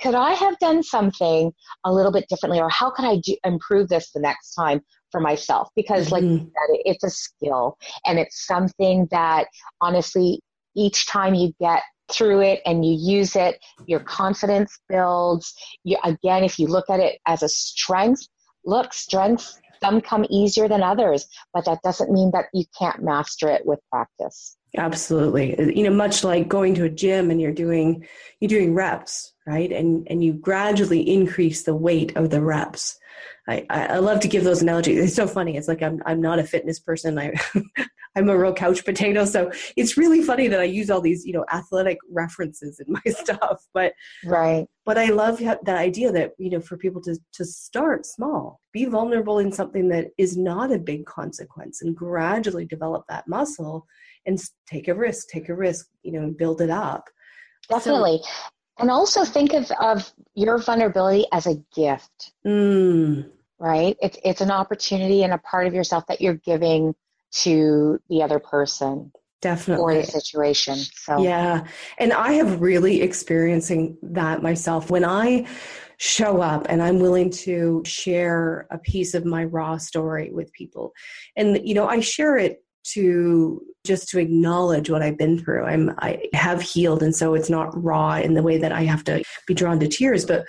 could 0.02 0.14
I 0.14 0.32
have 0.32 0.58
done 0.58 0.82
something 0.82 1.52
a 1.84 1.92
little 1.92 2.12
bit 2.12 2.26
differently, 2.28 2.60
or 2.60 2.68
how 2.68 2.90
could 2.90 3.04
I 3.04 3.16
do, 3.16 3.36
improve 3.44 3.88
this 3.88 4.10
the 4.12 4.20
next 4.20 4.54
time 4.54 4.80
for 5.10 5.20
myself? 5.20 5.68
Because, 5.76 6.06
mm-hmm. 6.06 6.14
like 6.14 6.22
you 6.24 6.38
said, 6.38 6.80
it's 6.84 7.04
a 7.04 7.10
skill 7.10 7.76
and 8.04 8.18
it's 8.18 8.46
something 8.46 9.06
that 9.10 9.46
honestly, 9.80 10.40
each 10.74 11.06
time 11.06 11.34
you 11.34 11.52
get 11.60 11.82
through 12.10 12.40
it 12.40 12.60
and 12.66 12.84
you 12.84 12.96
use 12.98 13.36
it, 13.36 13.58
your 13.86 14.00
confidence 14.00 14.78
builds. 14.88 15.54
You, 15.84 15.98
again, 16.04 16.44
if 16.44 16.58
you 16.58 16.66
look 16.66 16.90
at 16.90 17.00
it 17.00 17.18
as 17.26 17.42
a 17.42 17.48
strength, 17.48 18.26
look, 18.64 18.92
strengths, 18.92 19.60
some 19.82 20.00
come 20.00 20.24
easier 20.30 20.68
than 20.68 20.82
others, 20.82 21.26
but 21.52 21.64
that 21.64 21.78
doesn't 21.82 22.10
mean 22.10 22.30
that 22.32 22.46
you 22.52 22.64
can't 22.78 23.02
master 23.02 23.48
it 23.48 23.66
with 23.66 23.80
practice. 23.90 24.56
Absolutely. 24.76 25.76
You 25.76 25.84
know, 25.84 25.90
much 25.90 26.24
like 26.24 26.48
going 26.48 26.74
to 26.76 26.84
a 26.84 26.88
gym 26.88 27.30
and 27.30 27.40
you're 27.40 27.52
doing 27.52 28.06
you're 28.40 28.48
doing 28.48 28.74
reps, 28.74 29.31
right? 29.46 29.70
And 29.72 30.06
and 30.10 30.22
you 30.24 30.34
gradually 30.34 31.00
increase 31.08 31.62
the 31.62 31.74
weight 31.74 32.16
of 32.16 32.30
the 32.30 32.42
reps. 32.42 32.98
I, 33.48 33.66
I 33.68 33.98
love 33.98 34.20
to 34.20 34.28
give 34.28 34.44
those 34.44 34.62
analogies. 34.62 34.98
It's 35.04 35.14
so 35.14 35.26
funny. 35.26 35.56
It's 35.56 35.68
like 35.68 35.82
I'm 35.82 36.02
I'm 36.06 36.20
not 36.20 36.38
a 36.38 36.44
fitness 36.44 36.78
person. 36.78 37.18
I 37.18 37.32
I'm 38.14 38.28
a 38.28 38.36
real 38.36 38.52
couch 38.52 38.84
potato. 38.84 39.24
So 39.24 39.50
it's 39.76 39.96
really 39.96 40.22
funny 40.22 40.46
that 40.48 40.60
I 40.60 40.64
use 40.64 40.90
all 40.90 41.00
these, 41.00 41.24
you 41.24 41.32
know, 41.32 41.46
athletic 41.50 41.96
references 42.10 42.78
in 42.78 42.92
my 42.92 43.12
stuff. 43.12 43.62
But 43.72 43.94
right. 44.24 44.66
But 44.84 44.98
I 44.98 45.06
love 45.06 45.38
that 45.38 45.68
idea 45.68 46.12
that, 46.12 46.32
you 46.38 46.50
know, 46.50 46.60
for 46.60 46.76
people 46.76 47.00
to 47.02 47.16
to 47.34 47.44
start 47.44 48.06
small, 48.06 48.60
be 48.72 48.84
vulnerable 48.84 49.38
in 49.38 49.50
something 49.50 49.88
that 49.88 50.08
is 50.18 50.36
not 50.36 50.72
a 50.72 50.78
big 50.78 51.06
consequence 51.06 51.82
and 51.82 51.96
gradually 51.96 52.64
develop 52.64 53.04
that 53.08 53.26
muscle 53.26 53.86
and 54.26 54.40
take 54.66 54.88
a 54.88 54.94
risk, 54.94 55.28
take 55.28 55.48
a 55.48 55.54
risk, 55.54 55.86
you 56.02 56.12
know, 56.12 56.20
and 56.20 56.36
build 56.36 56.60
it 56.60 56.70
up. 56.70 57.08
Definitely. 57.68 58.20
So, 58.22 58.28
and 58.82 58.90
also 58.90 59.24
think 59.24 59.54
of, 59.54 59.70
of 59.80 60.12
your 60.34 60.58
vulnerability 60.58 61.24
as 61.32 61.46
a 61.46 61.54
gift. 61.74 62.32
Mm. 62.44 63.30
Right? 63.58 63.96
It's 64.02 64.18
it's 64.24 64.40
an 64.40 64.50
opportunity 64.50 65.22
and 65.22 65.32
a 65.32 65.38
part 65.38 65.68
of 65.68 65.74
yourself 65.74 66.04
that 66.08 66.20
you're 66.20 66.34
giving 66.34 66.94
to 67.42 68.00
the 68.10 68.22
other 68.22 68.40
person. 68.40 69.12
Definitely. 69.40 69.96
Or 69.96 70.00
the 70.00 70.06
situation. 70.06 70.76
So 70.76 71.22
Yeah. 71.22 71.64
And 71.98 72.12
I 72.12 72.32
have 72.32 72.60
really 72.60 73.02
experiencing 73.02 73.96
that 74.02 74.42
myself. 74.42 74.90
When 74.90 75.04
I 75.04 75.46
show 75.98 76.40
up 76.40 76.66
and 76.68 76.82
I'm 76.82 76.98
willing 76.98 77.30
to 77.30 77.82
share 77.86 78.66
a 78.72 78.78
piece 78.78 79.14
of 79.14 79.24
my 79.24 79.44
raw 79.44 79.76
story 79.76 80.30
with 80.32 80.52
people. 80.52 80.92
And 81.36 81.60
you 81.64 81.74
know, 81.74 81.86
I 81.86 82.00
share 82.00 82.36
it 82.36 82.64
to 82.84 83.62
just 83.84 84.08
to 84.10 84.18
acknowledge 84.18 84.90
what 84.90 85.02
I've 85.02 85.18
been 85.18 85.38
through. 85.38 85.64
I'm 85.64 85.94
I 85.98 86.28
have 86.34 86.60
healed 86.60 87.02
and 87.02 87.14
so 87.14 87.34
it's 87.34 87.50
not 87.50 87.70
raw 87.82 88.16
in 88.16 88.34
the 88.34 88.42
way 88.42 88.58
that 88.58 88.72
I 88.72 88.82
have 88.84 89.04
to 89.04 89.22
be 89.46 89.54
drawn 89.54 89.80
to 89.80 89.88
tears, 89.88 90.24
but 90.24 90.44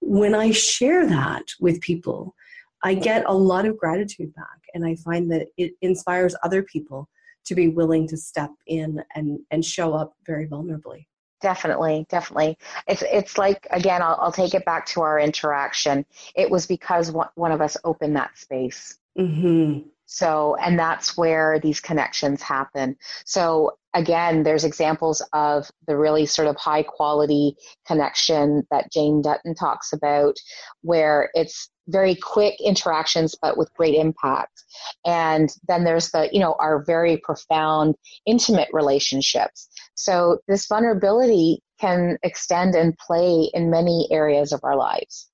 when 0.00 0.34
I 0.34 0.50
share 0.50 1.06
that 1.06 1.44
with 1.60 1.80
people, 1.80 2.34
I 2.82 2.94
get 2.94 3.24
a 3.26 3.34
lot 3.34 3.66
of 3.66 3.78
gratitude 3.78 4.34
back 4.34 4.58
and 4.74 4.84
I 4.84 4.96
find 4.96 5.30
that 5.30 5.46
it 5.56 5.74
inspires 5.80 6.34
other 6.42 6.62
people 6.62 7.08
to 7.44 7.54
be 7.54 7.68
willing 7.68 8.08
to 8.08 8.16
step 8.16 8.50
in 8.66 9.02
and 9.14 9.38
and 9.50 9.64
show 9.64 9.94
up 9.94 10.14
very 10.26 10.46
vulnerably. 10.46 11.06
Definitely, 11.40 12.06
definitely. 12.08 12.56
It's 12.86 13.02
it's 13.02 13.38
like 13.38 13.66
again, 13.70 14.02
I'll, 14.02 14.18
I'll 14.20 14.32
take 14.32 14.54
it 14.54 14.64
back 14.64 14.86
to 14.86 15.02
our 15.02 15.18
interaction. 15.18 16.06
It 16.36 16.50
was 16.50 16.66
because 16.66 17.10
one, 17.10 17.28
one 17.34 17.52
of 17.52 17.60
us 17.60 17.76
opened 17.84 18.16
that 18.16 18.38
space. 18.38 18.98
Mm-hmm. 19.18 19.88
So, 20.12 20.56
and 20.56 20.78
that's 20.78 21.16
where 21.16 21.58
these 21.58 21.80
connections 21.80 22.42
happen. 22.42 22.96
So, 23.24 23.78
again, 23.94 24.42
there's 24.42 24.62
examples 24.62 25.22
of 25.32 25.70
the 25.86 25.96
really 25.96 26.26
sort 26.26 26.48
of 26.48 26.56
high 26.56 26.82
quality 26.82 27.56
connection 27.86 28.66
that 28.70 28.92
Jane 28.92 29.22
Dutton 29.22 29.54
talks 29.54 29.90
about, 29.94 30.36
where 30.82 31.30
it's 31.32 31.70
very 31.88 32.14
quick 32.14 32.60
interactions 32.60 33.34
but 33.40 33.56
with 33.56 33.72
great 33.72 33.94
impact. 33.94 34.62
And 35.06 35.48
then 35.66 35.84
there's 35.84 36.10
the, 36.10 36.28
you 36.30 36.40
know, 36.40 36.56
our 36.60 36.84
very 36.84 37.16
profound 37.16 37.94
intimate 38.26 38.68
relationships. 38.70 39.66
So, 39.94 40.40
this 40.46 40.66
vulnerability 40.66 41.62
can 41.80 42.18
extend 42.22 42.74
and 42.74 42.96
play 42.98 43.50
in 43.54 43.70
many 43.70 44.08
areas 44.10 44.52
of 44.52 44.60
our 44.62 44.76
lives. 44.76 45.31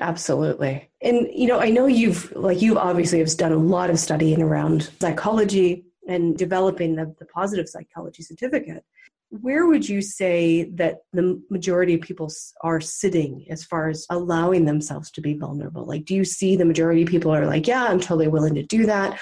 Absolutely. 0.00 0.90
And 1.02 1.28
you 1.32 1.46
know, 1.46 1.60
I 1.60 1.70
know 1.70 1.86
you've 1.86 2.32
like 2.34 2.62
you 2.62 2.78
obviously 2.78 3.18
have 3.18 3.36
done 3.36 3.52
a 3.52 3.56
lot 3.56 3.90
of 3.90 3.98
studying 3.98 4.42
around 4.42 4.90
psychology 5.00 5.84
and 6.08 6.36
developing 6.36 6.96
the, 6.96 7.14
the 7.18 7.26
positive 7.26 7.68
psychology 7.68 8.22
certificate. 8.22 8.84
Where 9.30 9.66
would 9.66 9.88
you 9.88 10.02
say 10.02 10.64
that 10.74 10.98
the 11.12 11.42
majority 11.48 11.94
of 11.94 12.02
people 12.02 12.30
are 12.62 12.80
sitting 12.80 13.46
as 13.48 13.64
far 13.64 13.88
as 13.88 14.06
allowing 14.10 14.66
themselves 14.66 15.10
to 15.12 15.22
be 15.22 15.34
vulnerable? 15.34 15.86
Like, 15.86 16.04
do 16.04 16.14
you 16.14 16.24
see 16.24 16.54
the 16.54 16.66
majority 16.66 17.02
of 17.02 17.08
people 17.08 17.34
are 17.34 17.46
like, 17.46 17.66
yeah, 17.66 17.84
I'm 17.84 18.00
totally 18.00 18.28
willing 18.28 18.54
to 18.56 18.62
do 18.62 18.84
that? 18.86 19.18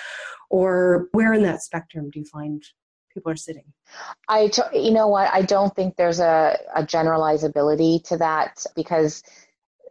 Or 0.51 1.09
where 1.13 1.33
in 1.33 1.45
that 1.45 1.63
spectrum 1.63 2.11
do 2.11 2.19
you 2.19 2.25
find 2.25 2.61
people 3.15 3.31
are 3.31 3.37
sitting? 3.37 3.73
I, 4.29 4.51
you 4.73 4.91
know 4.91 5.07
what, 5.07 5.33
I 5.33 5.43
don't 5.43 5.75
think 5.77 5.95
there's 5.97 6.19
a, 6.19 6.59
a 6.75 6.83
generalizability 6.83 8.03
to 8.09 8.17
that 8.17 8.65
because 8.75 9.23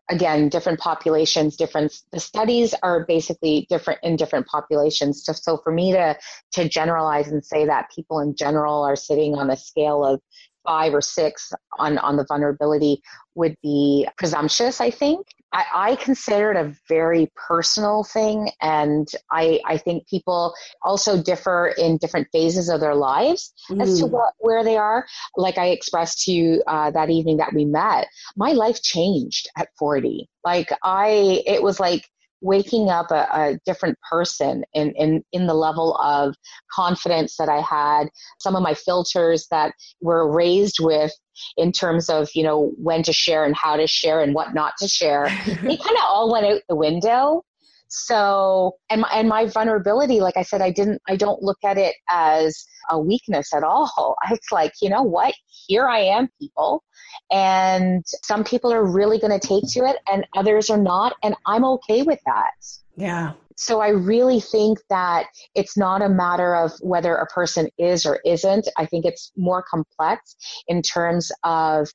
again 0.10 0.50
different 0.50 0.80
populations 0.80 1.56
different 1.56 1.94
the 2.12 2.20
studies 2.20 2.74
are 2.84 3.06
basically 3.06 3.66
different 3.70 4.00
in 4.04 4.16
different 4.16 4.48
populations. 4.48 5.24
So, 5.24 5.34
so 5.34 5.58
for 5.58 5.72
me 5.72 5.92
to 5.94 6.18
to 6.54 6.68
generalize 6.68 7.28
and 7.28 7.46
say 7.46 7.66
that 7.66 7.90
people 7.96 8.20
in 8.20 8.36
general 8.36 8.84
are 8.84 8.96
sitting 8.96 9.36
on 9.36 9.50
a 9.50 9.58
scale 9.58 10.04
of 10.04 10.22
five 10.66 10.94
or 10.94 11.02
six 11.02 11.54
on 11.78 11.98
on 12.00 12.18
the 12.18 12.26
vulnerability 12.26 13.02
would 13.36 13.56
be 13.64 14.08
presumptuous 14.18 14.82
i 14.82 14.90
think 14.90 15.26
I, 15.52 15.66
I, 15.74 15.96
consider 15.96 16.52
it 16.52 16.58
a 16.58 16.76
very 16.88 17.32
personal 17.36 18.04
thing, 18.04 18.52
and 18.62 19.08
I, 19.32 19.60
I 19.66 19.78
think 19.78 20.08
people 20.08 20.54
also 20.84 21.22
differ 21.22 21.74
in 21.78 21.98
different 21.98 22.28
phases 22.32 22.70
of 22.70 22.80
their 22.80 22.96
lives 22.96 23.54
mm. 23.70 23.82
as 23.82 24.00
to 24.00 24.06
mm. 24.06 24.12
what 24.12 24.34
where 24.40 24.64
they 24.64 24.78
are. 24.78 25.06
Like 25.36 25.58
I 25.58 25.68
expressed 25.68 26.24
to 26.26 26.32
you 26.32 26.64
uh, 26.68 26.92
that 26.92 27.10
evening 27.10 27.38
that 27.38 27.54
we 27.54 27.66
met, 27.66 28.08
my 28.36 28.52
life 28.52 28.82
changed 28.84 29.50
at 29.58 29.70
forty. 29.78 30.30
Like 30.44 30.70
I, 30.84 31.44
it 31.46 31.64
was 31.64 31.80
like 31.80 32.06
waking 32.42 32.90
up 32.90 33.12
a, 33.12 33.28
a, 33.32 33.60
different 33.66 33.98
person 34.10 34.64
in, 34.74 34.92
in, 34.92 35.24
in 35.34 35.48
the 35.48 35.54
level 35.54 35.96
of 35.98 36.36
confidence 36.72 37.36
that 37.38 37.50
I 37.50 37.62
had, 37.62 38.10
some 38.40 38.56
of 38.56 38.64
my 38.64 38.74
filters 38.74 39.48
that 39.52 39.74
were 40.02 40.32
raised 40.32 40.78
with 40.80 41.12
in 41.58 41.72
terms 41.72 42.10
of, 42.10 42.30
you 42.34 42.44
know, 42.44 42.72
when 42.78 43.04
to 43.04 43.14
share 43.14 43.46
and 43.46 43.56
how 43.56 43.76
to 43.76 43.88
share 43.88 44.22
and 44.22 44.34
what 44.34 44.54
not 44.54 44.74
to 44.80 44.88
share, 44.88 45.26
they 45.46 45.78
kind 45.78 45.98
of 45.98 46.04
all 46.08 46.32
went 46.32 46.46
out 46.46 46.62
the 46.70 46.76
window. 46.76 47.44
So, 47.90 48.78
and 48.90 49.02
my, 49.02 49.10
and 49.14 49.28
my 49.28 49.46
vulnerability, 49.48 50.20
like 50.22 50.38
I 50.38 50.44
said, 50.44 50.62
I 50.62 50.70
didn't, 50.72 51.02
I 51.08 51.16
don't 51.16 51.42
look 51.42 51.58
at 51.66 51.78
it 51.78 51.96
as 52.10 52.66
a 52.90 53.00
weakness 53.00 53.54
at 53.54 53.64
all. 53.64 54.16
It's 54.32 54.52
like, 54.52 54.74
you 54.82 54.90
know 54.90 55.04
what? 55.04 55.34
Here 55.68 55.88
I 55.88 56.00
am, 56.00 56.30
people. 56.40 56.84
And 57.32 58.06
some 58.24 58.44
people 58.44 58.72
are 58.72 58.86
really 58.86 59.20
going 59.20 59.38
to 59.38 59.46
take 59.46 59.64
to 59.74 59.86
it 59.86 59.98
and 60.12 60.26
others 60.36 60.70
are 60.70 60.78
not. 60.78 61.14
And 61.24 61.36
I'm 61.46 61.66
okay 61.66 62.04
with 62.04 62.20
that. 62.26 62.52
Yeah. 62.96 63.34
So 63.56 63.82
I 63.82 63.90
really 63.90 64.40
think 64.40 64.80
that 64.90 65.26
it's 65.54 65.76
not 65.76 66.02
a 66.02 66.08
matter 66.08 66.56
of 66.56 66.72
whether 66.82 67.16
a 67.16 67.26
person 67.26 67.70
is 67.78 68.06
or 68.06 68.22
isn't. 68.26 68.70
I 68.78 68.86
think 68.86 69.04
it's 69.04 69.34
more 69.36 69.64
complex 69.70 70.38
in 70.68 70.82
terms 70.82 71.30
of 71.44 71.90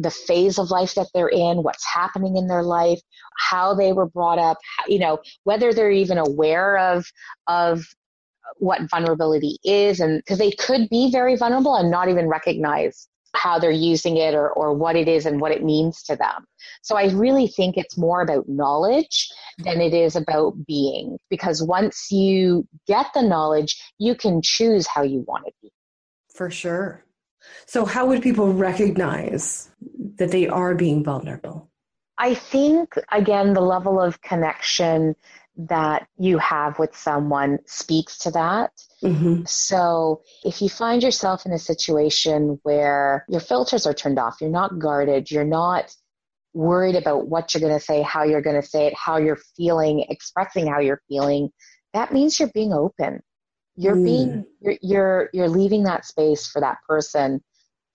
the 0.00 0.10
phase 0.10 0.58
of 0.58 0.70
life 0.70 0.94
that 0.94 1.08
they're 1.14 1.28
in, 1.28 1.62
what's 1.62 1.84
happening 1.86 2.36
in 2.36 2.48
their 2.48 2.62
life, 2.62 3.00
how 3.36 3.74
they 3.74 3.92
were 3.92 4.08
brought 4.08 4.38
up, 4.38 4.58
you 4.88 4.98
know, 4.98 5.18
whether 5.44 5.72
they're 5.72 5.90
even 5.90 6.18
aware 6.18 6.78
of 6.78 7.04
of 7.46 7.84
what 8.56 8.90
vulnerability 8.90 9.58
is 9.64 10.00
and 10.00 10.18
because 10.18 10.38
they 10.38 10.50
could 10.50 10.88
be 10.88 11.10
very 11.10 11.36
vulnerable 11.36 11.76
and 11.76 11.90
not 11.90 12.08
even 12.08 12.28
recognize 12.28 13.08
how 13.36 13.58
they're 13.58 13.70
using 13.70 14.16
it 14.16 14.34
or, 14.34 14.50
or 14.50 14.72
what 14.72 14.96
it 14.96 15.06
is 15.06 15.24
and 15.24 15.40
what 15.40 15.52
it 15.52 15.62
means 15.62 16.02
to 16.02 16.16
them. 16.16 16.44
So 16.82 16.96
I 16.96 17.10
really 17.10 17.46
think 17.46 17.76
it's 17.76 17.96
more 17.96 18.22
about 18.22 18.48
knowledge 18.48 19.28
than 19.58 19.80
it 19.80 19.94
is 19.94 20.16
about 20.16 20.54
being 20.66 21.16
because 21.28 21.62
once 21.62 22.10
you 22.10 22.66
get 22.86 23.06
the 23.14 23.22
knowledge, 23.22 23.80
you 23.98 24.14
can 24.14 24.40
choose 24.42 24.86
how 24.86 25.02
you 25.02 25.24
want 25.28 25.44
to 25.46 25.52
be. 25.62 25.70
For 26.34 26.50
sure. 26.50 27.04
So, 27.66 27.84
how 27.84 28.06
would 28.06 28.22
people 28.22 28.52
recognize 28.52 29.70
that 30.16 30.30
they 30.30 30.48
are 30.48 30.74
being 30.74 31.02
vulnerable? 31.04 31.70
I 32.18 32.34
think, 32.34 32.94
again, 33.10 33.54
the 33.54 33.62
level 33.62 34.00
of 34.00 34.20
connection 34.20 35.16
that 35.56 36.06
you 36.18 36.38
have 36.38 36.78
with 36.78 36.94
someone 36.96 37.58
speaks 37.66 38.18
to 38.18 38.30
that. 38.30 38.70
Mm-hmm. 39.02 39.44
So 39.46 40.22
if 40.44 40.62
you 40.62 40.68
find 40.68 41.02
yourself 41.02 41.44
in 41.46 41.52
a 41.52 41.58
situation 41.58 42.58
where 42.62 43.24
your 43.28 43.40
filters 43.40 43.86
are 43.86 43.94
turned 43.94 44.18
off, 44.18 44.40
you're 44.40 44.50
not 44.50 44.78
guarded, 44.78 45.30
you're 45.30 45.44
not 45.44 45.94
worried 46.52 46.96
about 46.96 47.28
what 47.28 47.54
you're 47.54 47.60
going 47.60 47.78
to 47.78 47.84
say, 47.84 48.02
how 48.02 48.24
you're 48.24 48.42
going 48.42 48.60
to 48.60 48.66
say 48.66 48.86
it, 48.86 48.94
how 48.94 49.16
you're 49.16 49.40
feeling, 49.56 50.04
expressing 50.08 50.66
how 50.66 50.80
you're 50.80 51.02
feeling, 51.08 51.50
that 51.92 52.12
means 52.12 52.38
you're 52.38 52.50
being 52.50 52.72
open. 52.72 53.22
You're 53.76 53.96
mm. 53.96 54.04
being 54.04 54.46
you're, 54.60 54.76
you're 54.82 55.30
you're 55.32 55.48
leaving 55.48 55.84
that 55.84 56.04
space 56.04 56.46
for 56.46 56.60
that 56.60 56.78
person 56.88 57.42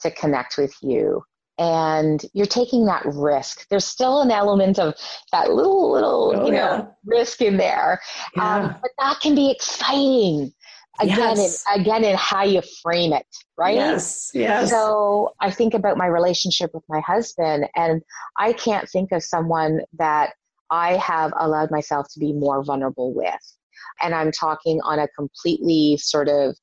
to 0.01 0.11
connect 0.11 0.57
with 0.57 0.75
you 0.81 1.23
and 1.57 2.25
you're 2.33 2.45
taking 2.45 2.85
that 2.85 3.03
risk. 3.05 3.67
There's 3.69 3.85
still 3.85 4.21
an 4.21 4.31
element 4.31 4.79
of 4.79 4.93
that 5.31 5.51
little, 5.51 5.91
little, 5.91 6.33
oh, 6.35 6.47
you 6.47 6.53
yeah. 6.53 6.77
know, 6.77 6.95
risk 7.05 7.41
in 7.41 7.57
there, 7.57 8.01
yeah. 8.35 8.55
um, 8.55 8.75
but 8.81 8.91
that 8.99 9.19
can 9.21 9.35
be 9.35 9.51
exciting. 9.51 10.53
Again, 11.01 11.35
yes. 11.35 11.63
in, 11.75 11.81
again, 11.81 12.03
in 12.05 12.15
how 12.15 12.43
you 12.43 12.61
frame 12.81 13.11
it, 13.11 13.25
right? 13.57 13.75
Yes, 13.75 14.31
yes. 14.33 14.69
So 14.69 15.33
I 15.41 15.51
think 15.51 15.73
about 15.73 15.97
my 15.97 16.05
relationship 16.05 16.71
with 16.73 16.83
my 16.87 17.01
husband, 17.01 17.67
and 17.75 18.01
I 18.37 18.53
can't 18.53 18.89
think 18.89 19.11
of 19.11 19.21
someone 19.21 19.81
that 19.97 20.33
I 20.71 20.93
have 20.93 21.33
allowed 21.37 21.69
myself 21.69 22.07
to 22.13 22.19
be 22.19 22.31
more 22.31 22.63
vulnerable 22.63 23.13
with. 23.13 23.54
And 24.01 24.13
I'm 24.13 24.31
talking 24.31 24.81
on 24.81 24.99
a 24.99 25.07
completely 25.09 25.97
sort 25.97 26.29
of 26.29 26.55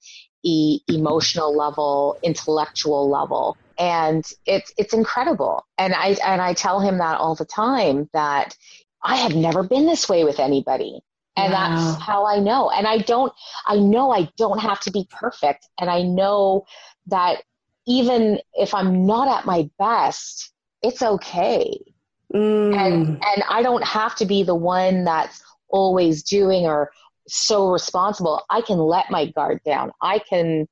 e- 0.42 0.80
emotional 0.88 1.56
level, 1.56 2.18
intellectual 2.22 3.08
level. 3.08 3.56
And 3.78 4.24
it's 4.46 4.72
it's 4.76 4.92
incredible. 4.92 5.64
And 5.78 5.94
i 5.94 6.16
and 6.24 6.42
i 6.42 6.52
tell 6.52 6.80
him 6.80 6.98
that 6.98 7.18
all 7.18 7.34
the 7.34 7.44
time 7.44 8.08
that 8.12 8.56
i 9.02 9.16
have 9.16 9.34
never 9.34 9.62
been 9.62 9.86
this 9.86 10.08
way 10.08 10.24
with 10.24 10.38
anybody. 10.38 11.00
And 11.36 11.52
wow. 11.52 11.76
that's 11.76 12.02
how 12.02 12.26
i 12.26 12.38
know. 12.38 12.70
And 12.70 12.86
i 12.86 12.98
don't 12.98 13.32
i 13.66 13.76
know 13.76 14.10
i 14.10 14.28
don't 14.36 14.60
have 14.60 14.80
to 14.80 14.90
be 14.90 15.08
perfect. 15.10 15.68
And 15.80 15.88
i 15.90 16.02
know 16.02 16.66
that 17.06 17.42
even 17.86 18.38
if 18.54 18.74
i'm 18.74 19.06
not 19.06 19.26
at 19.28 19.46
my 19.46 19.68
best 19.78 20.52
it's 20.82 21.02
okay. 21.02 21.78
Mm. 22.34 22.74
and 22.74 23.06
and 23.08 23.44
i 23.50 23.60
don't 23.60 23.84
have 23.84 24.14
to 24.16 24.24
be 24.24 24.42
the 24.42 24.54
one 24.54 25.04
that's 25.04 25.42
always 25.72 26.22
doing 26.22 26.66
or 26.66 26.90
so 27.28 27.70
responsible 27.70 28.42
i 28.50 28.60
can 28.60 28.78
let 28.78 29.10
my 29.10 29.26
guard 29.26 29.60
down. 29.64 29.90
I 30.00 30.18
can 30.18 30.66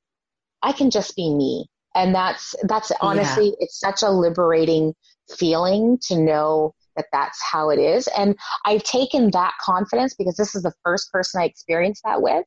i 0.62 0.72
can 0.72 0.90
just 0.90 1.16
be 1.16 1.34
me. 1.34 1.66
And 1.94 2.14
that's 2.14 2.54
that's 2.64 2.92
honestly 3.00 3.48
yeah. 3.48 3.56
it's 3.60 3.80
such 3.80 4.02
a 4.02 4.10
liberating 4.10 4.94
feeling 5.36 5.98
to 6.02 6.16
know 6.16 6.74
that 6.96 7.06
that's 7.12 7.40
how 7.42 7.70
it 7.70 7.78
is. 7.78 8.08
And 8.16 8.36
i've 8.66 8.82
taken 8.84 9.30
that 9.32 9.54
confidence 9.60 10.14
because 10.14 10.36
this 10.36 10.54
is 10.54 10.62
the 10.62 10.74
first 10.84 11.10
person 11.12 11.40
i 11.40 11.44
experienced 11.44 12.02
that 12.04 12.22
with. 12.22 12.44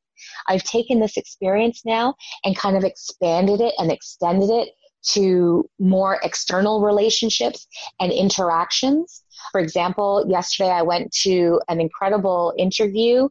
I've 0.47 0.63
taken 0.63 0.99
this 0.99 1.17
experience 1.17 1.81
now 1.85 2.15
and 2.43 2.55
kind 2.55 2.77
of 2.77 2.83
expanded 2.83 3.61
it 3.61 3.73
and 3.77 3.91
extended 3.91 4.49
it 4.49 4.69
to 5.03 5.69
more 5.79 6.19
external 6.23 6.81
relationships 6.81 7.67
and 7.99 8.11
interactions 8.11 9.23
for 9.51 9.59
example 9.59 10.25
yesterday 10.29 10.69
i 10.69 10.81
went 10.81 11.11
to 11.11 11.59
an 11.67 11.81
incredible 11.81 12.53
interview 12.57 13.27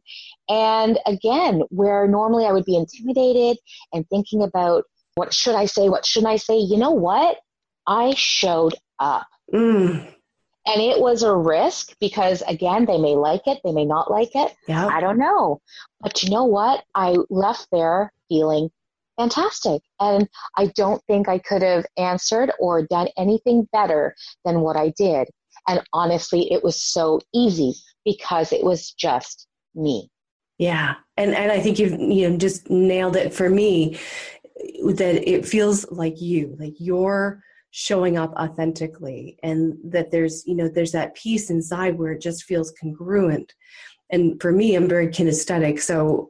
and 0.49 0.99
again 1.05 1.61
where 1.69 2.07
normally 2.07 2.45
i 2.45 2.51
would 2.51 2.65
be 2.65 2.77
intimidated 2.77 3.57
and 3.91 4.07
thinking 4.09 4.43
about 4.43 4.83
what 5.15 5.33
should 5.33 5.55
I 5.55 5.65
say? 5.65 5.89
What 5.89 6.05
shouldn't 6.05 6.31
I 6.31 6.37
say? 6.37 6.57
You 6.57 6.77
know 6.77 6.91
what? 6.91 7.37
I 7.85 8.13
showed 8.15 8.73
up. 8.99 9.27
Mm. 9.53 10.07
And 10.65 10.81
it 10.81 10.99
was 10.99 11.23
a 11.23 11.35
risk 11.35 11.93
because, 11.99 12.41
again, 12.47 12.85
they 12.85 12.97
may 12.97 13.15
like 13.15 13.45
it, 13.47 13.59
they 13.63 13.73
may 13.73 13.85
not 13.85 14.09
like 14.09 14.31
it. 14.33 14.55
Yeah. 14.67 14.87
I 14.87 15.01
don't 15.01 15.17
know. 15.17 15.61
But 15.99 16.23
you 16.23 16.29
know 16.29 16.45
what? 16.45 16.83
I 16.95 17.17
left 17.29 17.67
there 17.71 18.13
feeling 18.29 18.69
fantastic. 19.17 19.81
And 19.99 20.27
I 20.57 20.67
don't 20.75 21.01
think 21.07 21.27
I 21.27 21.39
could 21.39 21.61
have 21.61 21.85
answered 21.97 22.51
or 22.59 22.85
done 22.87 23.07
anything 23.17 23.67
better 23.71 24.15
than 24.45 24.61
what 24.61 24.75
I 24.75 24.93
did. 24.97 25.27
And 25.67 25.81
honestly, 25.93 26.51
it 26.51 26.63
was 26.63 26.81
so 26.81 27.21
easy 27.33 27.73
because 28.05 28.51
it 28.51 28.63
was 28.63 28.91
just 28.91 29.47
me. 29.75 30.09
Yeah. 30.57 30.95
And 31.17 31.33
and 31.33 31.51
I 31.51 31.59
think 31.59 31.79
you've 31.79 31.99
you 31.99 32.29
know 32.29 32.37
just 32.37 32.69
nailed 32.69 33.15
it 33.15 33.33
for 33.33 33.49
me 33.49 33.99
that 34.85 35.29
it 35.29 35.45
feels 35.45 35.89
like 35.91 36.21
you, 36.21 36.55
like 36.59 36.75
you're 36.77 37.43
showing 37.71 38.17
up 38.17 38.31
authentically 38.33 39.37
and 39.41 39.75
that 39.83 40.11
there's, 40.11 40.45
you 40.45 40.55
know, 40.55 40.69
there's 40.69 40.91
that 40.91 41.15
piece 41.15 41.49
inside 41.49 41.97
where 41.97 42.11
it 42.11 42.21
just 42.21 42.43
feels 42.43 42.71
congruent. 42.79 43.51
And 44.11 44.39
for 44.39 44.51
me, 44.51 44.75
I'm 44.75 44.87
very 44.87 45.07
kinesthetic. 45.07 45.81
So 45.81 46.29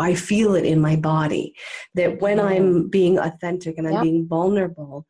I 0.00 0.14
feel 0.14 0.54
it 0.54 0.64
in 0.64 0.80
my 0.80 0.96
body 0.96 1.54
that 1.94 2.20
when 2.20 2.40
I'm 2.40 2.88
being 2.88 3.18
authentic 3.18 3.78
and 3.78 3.86
I'm 3.86 3.94
yep. 3.94 4.02
being 4.02 4.26
vulnerable, 4.26 5.06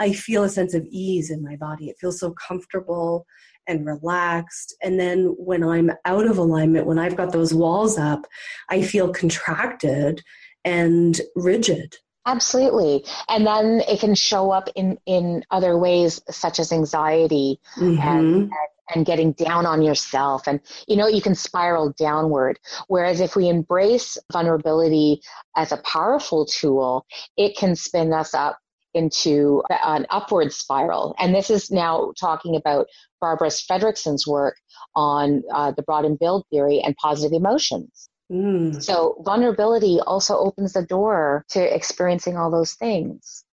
I 0.00 0.12
feel 0.12 0.42
a 0.42 0.48
sense 0.48 0.74
of 0.74 0.84
ease 0.90 1.30
in 1.30 1.42
my 1.42 1.56
body. 1.56 1.88
It 1.88 1.96
feels 2.00 2.18
so 2.18 2.32
comfortable 2.32 3.26
and 3.68 3.86
relaxed. 3.86 4.74
And 4.82 4.98
then 4.98 5.34
when 5.38 5.62
I'm 5.62 5.92
out 6.04 6.26
of 6.26 6.36
alignment, 6.36 6.86
when 6.86 6.98
I've 6.98 7.16
got 7.16 7.32
those 7.32 7.54
walls 7.54 7.96
up, 7.96 8.26
I 8.68 8.82
feel 8.82 9.12
contracted 9.12 10.22
and 10.64 11.20
rigid. 11.36 11.96
Absolutely. 12.26 13.04
And 13.28 13.46
then 13.46 13.82
it 13.88 14.00
can 14.00 14.14
show 14.14 14.50
up 14.50 14.68
in, 14.74 14.98
in 15.06 15.44
other 15.50 15.78
ways, 15.78 16.20
such 16.30 16.58
as 16.58 16.72
anxiety 16.72 17.60
mm-hmm. 17.76 18.00
and, 18.00 18.34
and, 18.34 18.50
and 18.92 19.06
getting 19.06 19.32
down 19.32 19.66
on 19.66 19.82
yourself. 19.82 20.46
And, 20.46 20.60
you 20.86 20.96
know, 20.96 21.06
you 21.06 21.22
can 21.22 21.34
spiral 21.34 21.94
downward. 21.98 22.58
Whereas 22.88 23.20
if 23.20 23.36
we 23.36 23.48
embrace 23.48 24.18
vulnerability 24.32 25.20
as 25.56 25.72
a 25.72 25.78
powerful 25.78 26.46
tool, 26.46 27.06
it 27.36 27.56
can 27.56 27.76
spin 27.76 28.12
us 28.12 28.34
up 28.34 28.58
into 28.94 29.62
an 29.70 30.06
upward 30.10 30.52
spiral. 30.52 31.14
And 31.18 31.34
this 31.34 31.50
is 31.50 31.70
now 31.70 32.12
talking 32.18 32.56
about 32.56 32.86
Barbara 33.20 33.48
Fredrickson's 33.48 34.26
work 34.26 34.56
on 34.94 35.42
uh, 35.52 35.72
the 35.72 35.82
broaden 35.82 36.12
and 36.12 36.18
build 36.18 36.44
theory 36.50 36.80
and 36.80 36.94
positive 36.96 37.34
emotions. 37.34 38.08
Mm. 38.30 38.82
So 38.82 39.16
vulnerability 39.24 39.98
also 40.06 40.36
opens 40.38 40.72
the 40.72 40.84
door 40.84 41.44
to 41.50 41.74
experiencing 41.74 42.36
all 42.36 42.50
those 42.50 42.74
things. 42.74 43.43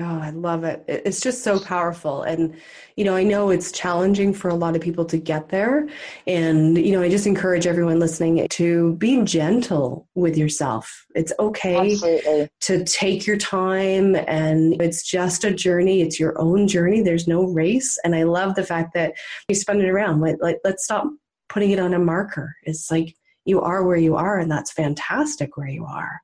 Oh, 0.00 0.20
I 0.22 0.30
love 0.30 0.62
it. 0.62 0.84
It's 0.86 1.20
just 1.20 1.42
so 1.42 1.58
powerful. 1.58 2.22
And, 2.22 2.56
you 2.94 3.04
know, 3.04 3.16
I 3.16 3.24
know 3.24 3.50
it's 3.50 3.72
challenging 3.72 4.32
for 4.32 4.48
a 4.48 4.54
lot 4.54 4.76
of 4.76 4.80
people 4.80 5.04
to 5.06 5.18
get 5.18 5.48
there. 5.48 5.88
And, 6.24 6.78
you 6.78 6.92
know, 6.92 7.02
I 7.02 7.08
just 7.08 7.26
encourage 7.26 7.66
everyone 7.66 7.98
listening 7.98 8.46
to 8.48 8.94
be 8.94 9.22
gentle 9.24 10.08
with 10.14 10.36
yourself. 10.36 11.04
It's 11.16 11.32
okay 11.40 11.92
Absolutely. 11.92 12.48
to 12.60 12.84
take 12.84 13.26
your 13.26 13.38
time 13.38 14.14
and 14.14 14.80
it's 14.80 15.02
just 15.02 15.42
a 15.42 15.50
journey. 15.50 16.00
It's 16.00 16.20
your 16.20 16.40
own 16.40 16.68
journey. 16.68 17.02
There's 17.02 17.26
no 17.26 17.42
race. 17.42 17.98
And 18.04 18.14
I 18.14 18.22
love 18.22 18.54
the 18.54 18.64
fact 18.64 18.94
that 18.94 19.14
you 19.48 19.56
spun 19.56 19.80
it 19.80 19.88
around. 19.88 20.20
Like, 20.20 20.36
like 20.40 20.58
let's 20.62 20.84
stop 20.84 21.08
putting 21.48 21.72
it 21.72 21.80
on 21.80 21.92
a 21.92 21.98
marker. 21.98 22.54
It's 22.62 22.88
like 22.88 23.16
you 23.44 23.62
are 23.62 23.82
where 23.82 23.96
you 23.96 24.14
are, 24.14 24.38
and 24.38 24.50
that's 24.50 24.70
fantastic 24.70 25.56
where 25.56 25.68
you 25.68 25.86
are. 25.86 26.20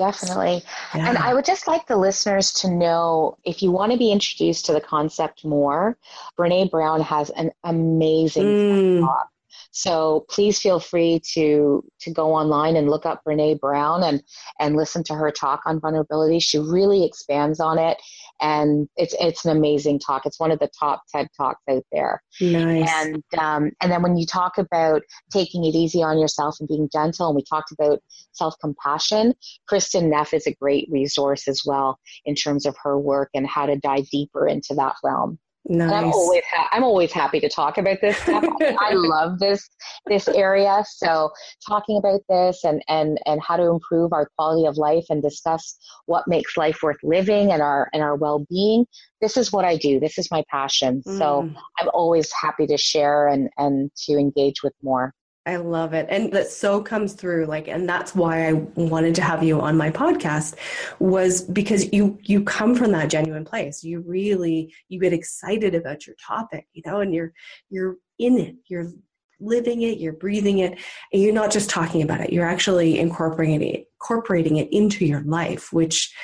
Definitely. 0.00 0.62
Yeah. 0.94 1.10
And 1.10 1.18
I 1.18 1.34
would 1.34 1.44
just 1.44 1.66
like 1.66 1.86
the 1.86 1.96
listeners 1.98 2.52
to 2.54 2.70
know 2.70 3.36
if 3.44 3.62
you 3.62 3.70
want 3.70 3.92
to 3.92 3.98
be 3.98 4.10
introduced 4.10 4.64
to 4.66 4.72
the 4.72 4.80
concept 4.80 5.44
more, 5.44 5.98
Brene 6.38 6.70
Brown 6.70 7.02
has 7.02 7.28
an 7.28 7.50
amazing 7.64 8.44
mm. 8.44 9.00
talk 9.00 9.29
so 9.70 10.26
please 10.28 10.60
feel 10.60 10.80
free 10.80 11.20
to 11.34 11.84
to 12.00 12.10
go 12.10 12.32
online 12.34 12.76
and 12.76 12.88
look 12.88 13.06
up 13.06 13.22
Brene 13.26 13.58
Brown 13.60 14.02
and 14.02 14.22
and 14.58 14.76
listen 14.76 15.04
to 15.04 15.14
her 15.14 15.30
talk 15.30 15.60
on 15.66 15.80
vulnerability. 15.80 16.40
She 16.40 16.58
really 16.58 17.04
expands 17.04 17.60
on 17.60 17.78
it, 17.78 17.98
and 18.40 18.88
it's 18.96 19.14
it's 19.20 19.44
an 19.44 19.56
amazing 19.56 20.00
talk. 20.00 20.26
It's 20.26 20.40
one 20.40 20.50
of 20.50 20.58
the 20.58 20.70
top 20.78 21.02
TED 21.14 21.28
talks 21.36 21.62
out 21.68 21.84
there. 21.92 22.22
Nice. 22.40 22.90
And 22.92 23.22
um, 23.38 23.70
and 23.80 23.92
then 23.92 24.02
when 24.02 24.16
you 24.16 24.26
talk 24.26 24.58
about 24.58 25.02
taking 25.32 25.64
it 25.64 25.74
easy 25.74 26.02
on 26.02 26.18
yourself 26.18 26.56
and 26.60 26.68
being 26.68 26.88
gentle, 26.92 27.28
and 27.28 27.36
we 27.36 27.44
talked 27.44 27.72
about 27.72 28.00
self 28.32 28.54
compassion, 28.60 29.34
Kristin 29.70 30.10
Neff 30.10 30.34
is 30.34 30.46
a 30.46 30.54
great 30.54 30.88
resource 30.90 31.48
as 31.48 31.62
well 31.64 31.98
in 32.24 32.34
terms 32.34 32.66
of 32.66 32.76
her 32.82 32.98
work 32.98 33.30
and 33.34 33.46
how 33.46 33.66
to 33.66 33.76
dive 33.76 34.08
deeper 34.10 34.46
into 34.46 34.74
that 34.74 34.96
realm. 35.04 35.38
Nice. 35.70 35.92
I'm 35.92 36.12
always 36.12 36.42
ha- 36.52 36.68
I'm 36.72 36.82
always 36.82 37.12
happy 37.12 37.38
to 37.38 37.48
talk 37.48 37.78
about 37.78 37.98
this 38.00 38.18
stuff. 38.18 38.42
I 38.60 38.92
love 38.92 39.38
this 39.38 39.70
this 40.08 40.26
area. 40.26 40.82
So 40.84 41.30
talking 41.66 41.96
about 41.96 42.22
this 42.28 42.64
and 42.64 42.82
and 42.88 43.20
and 43.24 43.40
how 43.40 43.56
to 43.56 43.66
improve 43.66 44.12
our 44.12 44.28
quality 44.36 44.66
of 44.66 44.78
life 44.78 45.04
and 45.10 45.22
discuss 45.22 45.78
what 46.06 46.26
makes 46.26 46.56
life 46.56 46.82
worth 46.82 46.96
living 47.04 47.52
and 47.52 47.62
our 47.62 47.88
and 47.92 48.02
our 48.02 48.16
well 48.16 48.44
being. 48.50 48.84
This 49.20 49.36
is 49.36 49.52
what 49.52 49.64
I 49.64 49.76
do. 49.76 50.00
This 50.00 50.18
is 50.18 50.28
my 50.32 50.42
passion. 50.50 51.04
Mm. 51.06 51.18
So 51.18 51.48
I'm 51.78 51.88
always 51.94 52.32
happy 52.32 52.66
to 52.66 52.76
share 52.76 53.28
and 53.28 53.48
and 53.56 53.92
to 54.06 54.14
engage 54.14 54.64
with 54.64 54.74
more. 54.82 55.14
I 55.50 55.56
love 55.56 55.94
it. 55.94 56.06
And 56.08 56.32
that 56.32 56.48
so 56.48 56.80
comes 56.80 57.14
through 57.14 57.46
like 57.46 57.66
and 57.66 57.88
that's 57.88 58.14
why 58.14 58.46
I 58.46 58.52
wanted 58.52 59.16
to 59.16 59.22
have 59.22 59.42
you 59.42 59.60
on 59.60 59.76
my 59.76 59.90
podcast 59.90 60.54
was 61.00 61.42
because 61.42 61.92
you 61.92 62.20
you 62.22 62.44
come 62.44 62.76
from 62.76 62.92
that 62.92 63.10
genuine 63.10 63.44
place. 63.44 63.82
You 63.82 64.00
really 64.06 64.72
you 64.88 65.00
get 65.00 65.12
excited 65.12 65.74
about 65.74 66.06
your 66.06 66.14
topic, 66.24 66.68
you 66.72 66.82
know, 66.86 67.00
and 67.00 67.12
you're 67.12 67.32
you're 67.68 67.96
in 68.20 68.38
it. 68.38 68.54
You're 68.68 68.92
living 69.40 69.82
it, 69.82 69.98
you're 69.98 70.12
breathing 70.12 70.58
it, 70.58 70.78
and 71.12 71.20
you're 71.20 71.32
not 71.32 71.50
just 71.50 71.68
talking 71.68 72.02
about 72.02 72.20
it. 72.20 72.32
You're 72.32 72.48
actually 72.48 73.00
incorporating 73.00 73.62
it 73.62 73.86
incorporating 74.00 74.58
it 74.58 74.72
into 74.72 75.04
your 75.04 75.22
life, 75.22 75.72
which 75.72 76.14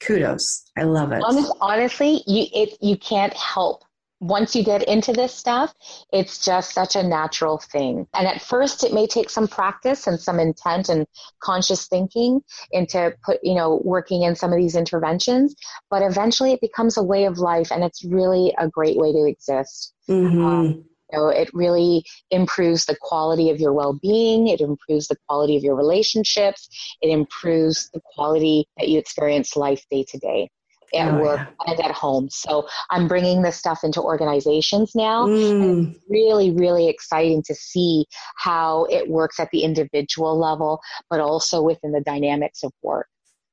kudos. 0.00 0.64
I 0.76 0.82
love 0.82 1.12
it. 1.12 1.22
Honest, 1.22 1.52
honestly, 1.60 2.24
you 2.26 2.46
it 2.52 2.76
you 2.80 2.96
can't 2.96 3.34
help 3.34 3.84
once 4.20 4.56
you 4.56 4.64
get 4.64 4.82
into 4.88 5.12
this 5.12 5.32
stuff, 5.34 5.74
it's 6.12 6.44
just 6.44 6.72
such 6.72 6.96
a 6.96 7.02
natural 7.02 7.58
thing. 7.58 8.06
And 8.14 8.26
at 8.26 8.42
first, 8.42 8.82
it 8.82 8.92
may 8.92 9.06
take 9.06 9.30
some 9.30 9.46
practice 9.46 10.06
and 10.06 10.18
some 10.18 10.40
intent 10.40 10.88
and 10.88 11.06
conscious 11.40 11.86
thinking 11.86 12.40
into 12.72 13.14
put, 13.24 13.38
you 13.42 13.54
know, 13.54 13.80
working 13.84 14.22
in 14.22 14.34
some 14.34 14.52
of 14.52 14.58
these 14.58 14.74
interventions. 14.74 15.54
But 15.90 16.02
eventually, 16.02 16.52
it 16.52 16.60
becomes 16.60 16.96
a 16.96 17.02
way 17.02 17.24
of 17.26 17.38
life, 17.38 17.70
and 17.70 17.84
it's 17.84 18.04
really 18.04 18.54
a 18.58 18.68
great 18.68 18.96
way 18.96 19.12
to 19.12 19.24
exist. 19.24 19.94
Mm-hmm. 20.08 20.44
Um, 20.44 20.84
you 21.12 21.18
know, 21.18 21.28
it 21.28 21.48
really 21.54 22.04
improves 22.30 22.84
the 22.84 22.96
quality 23.00 23.50
of 23.50 23.60
your 23.60 23.72
well-being. 23.72 24.48
It 24.48 24.60
improves 24.60 25.08
the 25.08 25.16
quality 25.26 25.56
of 25.56 25.62
your 25.62 25.74
relationships. 25.74 26.68
It 27.00 27.08
improves 27.08 27.88
the 27.94 28.00
quality 28.14 28.66
that 28.76 28.88
you 28.88 28.98
experience 28.98 29.56
life 29.56 29.86
day 29.90 30.04
to 30.08 30.18
day 30.18 30.50
at 30.94 31.14
oh, 31.14 31.20
work 31.20 31.40
yeah. 31.40 31.72
and 31.72 31.80
at 31.80 31.92
home. 31.92 32.28
So 32.30 32.66
I'm 32.90 33.08
bringing 33.08 33.42
this 33.42 33.56
stuff 33.56 33.80
into 33.84 34.00
organizations 34.02 34.92
now. 34.94 35.26
Mm. 35.26 35.90
it's 35.90 36.00
really, 36.08 36.50
really 36.50 36.88
exciting 36.88 37.42
to 37.44 37.54
see 37.54 38.06
how 38.36 38.86
it 38.90 39.08
works 39.08 39.38
at 39.40 39.48
the 39.50 39.62
individual 39.62 40.38
level, 40.38 40.80
but 41.10 41.20
also 41.20 41.62
within 41.62 41.92
the 41.92 42.00
dynamics 42.00 42.62
of 42.62 42.72
work. 42.82 43.08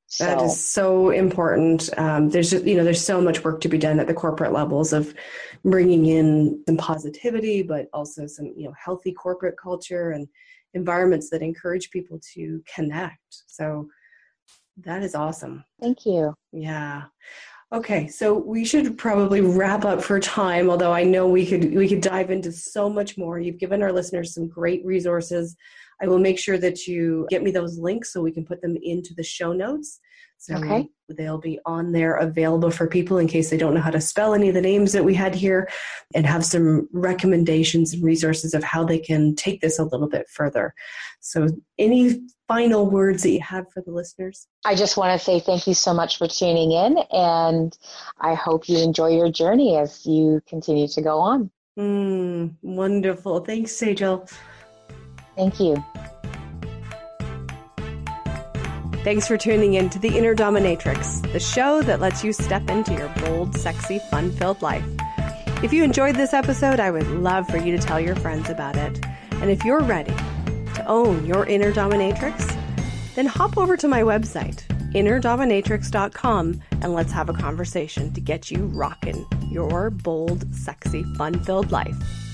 So. 0.07 0.25
That 0.25 0.41
is 0.43 0.65
so 0.65 1.09
important. 1.09 1.89
Um, 1.97 2.29
there's 2.29 2.53
you 2.53 2.75
know 2.77 2.83
there's 2.83 3.03
so 3.03 3.19
much 3.19 3.43
work 3.43 3.59
to 3.61 3.67
be 3.67 3.77
done 3.77 3.99
at 3.99 4.07
the 4.07 4.13
corporate 4.13 4.53
levels 4.53 4.93
of 4.93 5.13
bringing 5.65 6.05
in 6.05 6.63
some 6.67 6.77
positivity, 6.77 7.63
but 7.63 7.87
also 7.91 8.27
some 8.27 8.53
you 8.55 8.65
know 8.65 8.73
healthy 8.81 9.11
corporate 9.11 9.55
culture 9.61 10.11
and 10.11 10.27
environments 10.75 11.29
that 11.31 11.41
encourage 11.41 11.89
people 11.89 12.19
to 12.35 12.61
connect. 12.73 13.17
So 13.47 13.87
that 14.77 15.03
is 15.03 15.15
awesome. 15.15 15.63
Thank 15.81 16.05
you. 16.05 16.33
Yeah. 16.51 17.03
Okay, 17.73 18.07
so 18.07 18.37
we 18.37 18.63
should 18.63 18.97
probably 18.97 19.41
wrap 19.41 19.85
up 19.85 20.01
for 20.01 20.19
time, 20.19 20.69
although 20.69 20.93
I 20.93 21.03
know 21.03 21.27
we 21.27 21.45
could 21.45 21.73
we 21.73 21.89
could 21.89 22.01
dive 22.01 22.29
into 22.29 22.51
so 22.51 22.89
much 22.89 23.17
more. 23.17 23.39
You've 23.39 23.57
given 23.57 23.81
our 23.81 23.91
listeners 23.91 24.33
some 24.33 24.47
great 24.47 24.85
resources. 24.85 25.55
I 26.01 26.07
will 26.07 26.19
make 26.19 26.37
sure 26.37 26.57
that 26.57 26.87
you 26.87 27.25
get 27.29 27.43
me 27.43 27.51
those 27.51 27.79
links 27.79 28.13
so 28.13 28.21
we 28.21 28.31
can 28.31 28.45
put 28.45 28.61
them 28.61 28.77
into 28.81 29.13
the 29.15 29.23
show 29.23 29.51
notes. 29.51 29.99
So 30.37 30.55
okay. 30.57 30.87
they'll 31.09 31.39
be 31.39 31.59
on 31.65 31.91
there 31.91 32.17
available 32.17 32.69
for 32.69 32.87
people 32.87 33.17
in 33.17 33.27
case 33.27 33.49
they 33.49 33.57
don't 33.57 33.73
know 33.73 33.81
how 33.81 33.89
to 33.89 34.01
spell 34.01 34.33
any 34.33 34.49
of 34.49 34.53
the 34.53 34.61
names 34.61 34.91
that 34.91 35.03
we 35.03 35.15
had 35.15 35.33
here 35.33 35.67
and 36.13 36.25
have 36.25 36.45
some 36.45 36.87
recommendations 36.91 37.93
and 37.93 38.03
resources 38.03 38.53
of 38.53 38.63
how 38.63 38.83
they 38.83 38.99
can 38.99 39.35
take 39.35 39.61
this 39.61 39.79
a 39.79 39.83
little 39.83 40.07
bit 40.07 40.29
further. 40.29 40.73
So 41.19 41.47
any 41.79 42.21
final 42.47 42.87
words 42.87 43.23
that 43.23 43.31
you 43.31 43.41
have 43.41 43.71
for 43.71 43.81
the 43.81 43.91
listeners? 43.91 44.47
I 44.65 44.75
just 44.75 44.97
want 44.97 45.19
to 45.19 45.25
say 45.25 45.39
thank 45.39 45.65
you 45.65 45.73
so 45.73 45.93
much 45.93 46.17
for 46.17 46.27
tuning 46.27 46.71
in 46.71 46.97
and 47.11 47.75
I 48.19 48.35
hope 48.35 48.69
you 48.69 48.77
enjoy 48.77 49.15
your 49.15 49.31
journey 49.31 49.77
as 49.77 50.05
you 50.05 50.41
continue 50.47 50.87
to 50.89 51.01
go 51.01 51.19
on. 51.19 51.49
Mm, 51.77 52.55
wonderful. 52.61 53.39
Thanks, 53.39 53.71
Sejal. 53.73 54.31
Thank 55.35 55.59
you. 55.59 55.83
Thanks 59.05 59.27
for 59.27 59.37
tuning 59.37 59.75
in 59.75 59.91
to 59.91 59.99
The 59.99 60.17
Inner 60.17 60.33
Dominatrix, 60.33 61.31
the 61.31 61.39
show 61.39 61.83
that 61.83 61.99
lets 61.99 62.23
you 62.23 62.33
step 62.33 62.67
into 62.71 62.95
your 62.95 63.09
bold, 63.19 63.55
sexy, 63.55 63.99
fun 64.09 64.31
filled 64.31 64.63
life. 64.63 64.83
If 65.61 65.71
you 65.71 65.83
enjoyed 65.83 66.15
this 66.15 66.33
episode, 66.33 66.79
I 66.79 66.89
would 66.89 67.05
love 67.11 67.47
for 67.47 67.57
you 67.57 67.77
to 67.77 67.77
tell 67.77 67.99
your 67.99 68.15
friends 68.15 68.49
about 68.49 68.75
it. 68.75 69.05
And 69.33 69.51
if 69.51 69.63
you're 69.63 69.83
ready 69.83 70.15
to 70.73 70.83
own 70.87 71.23
your 71.23 71.45
inner 71.45 71.71
dominatrix, 71.71 72.51
then 73.13 73.27
hop 73.27 73.59
over 73.59 73.77
to 73.77 73.87
my 73.87 74.01
website, 74.01 74.65
innerdominatrix.com, 74.95 76.61
and 76.81 76.93
let's 76.95 77.11
have 77.11 77.29
a 77.29 77.33
conversation 77.33 78.11
to 78.11 78.19
get 78.19 78.49
you 78.49 78.65
rocking 78.65 79.23
your 79.51 79.91
bold, 79.91 80.51
sexy, 80.51 81.03
fun 81.15 81.39
filled 81.43 81.71
life. 81.71 82.24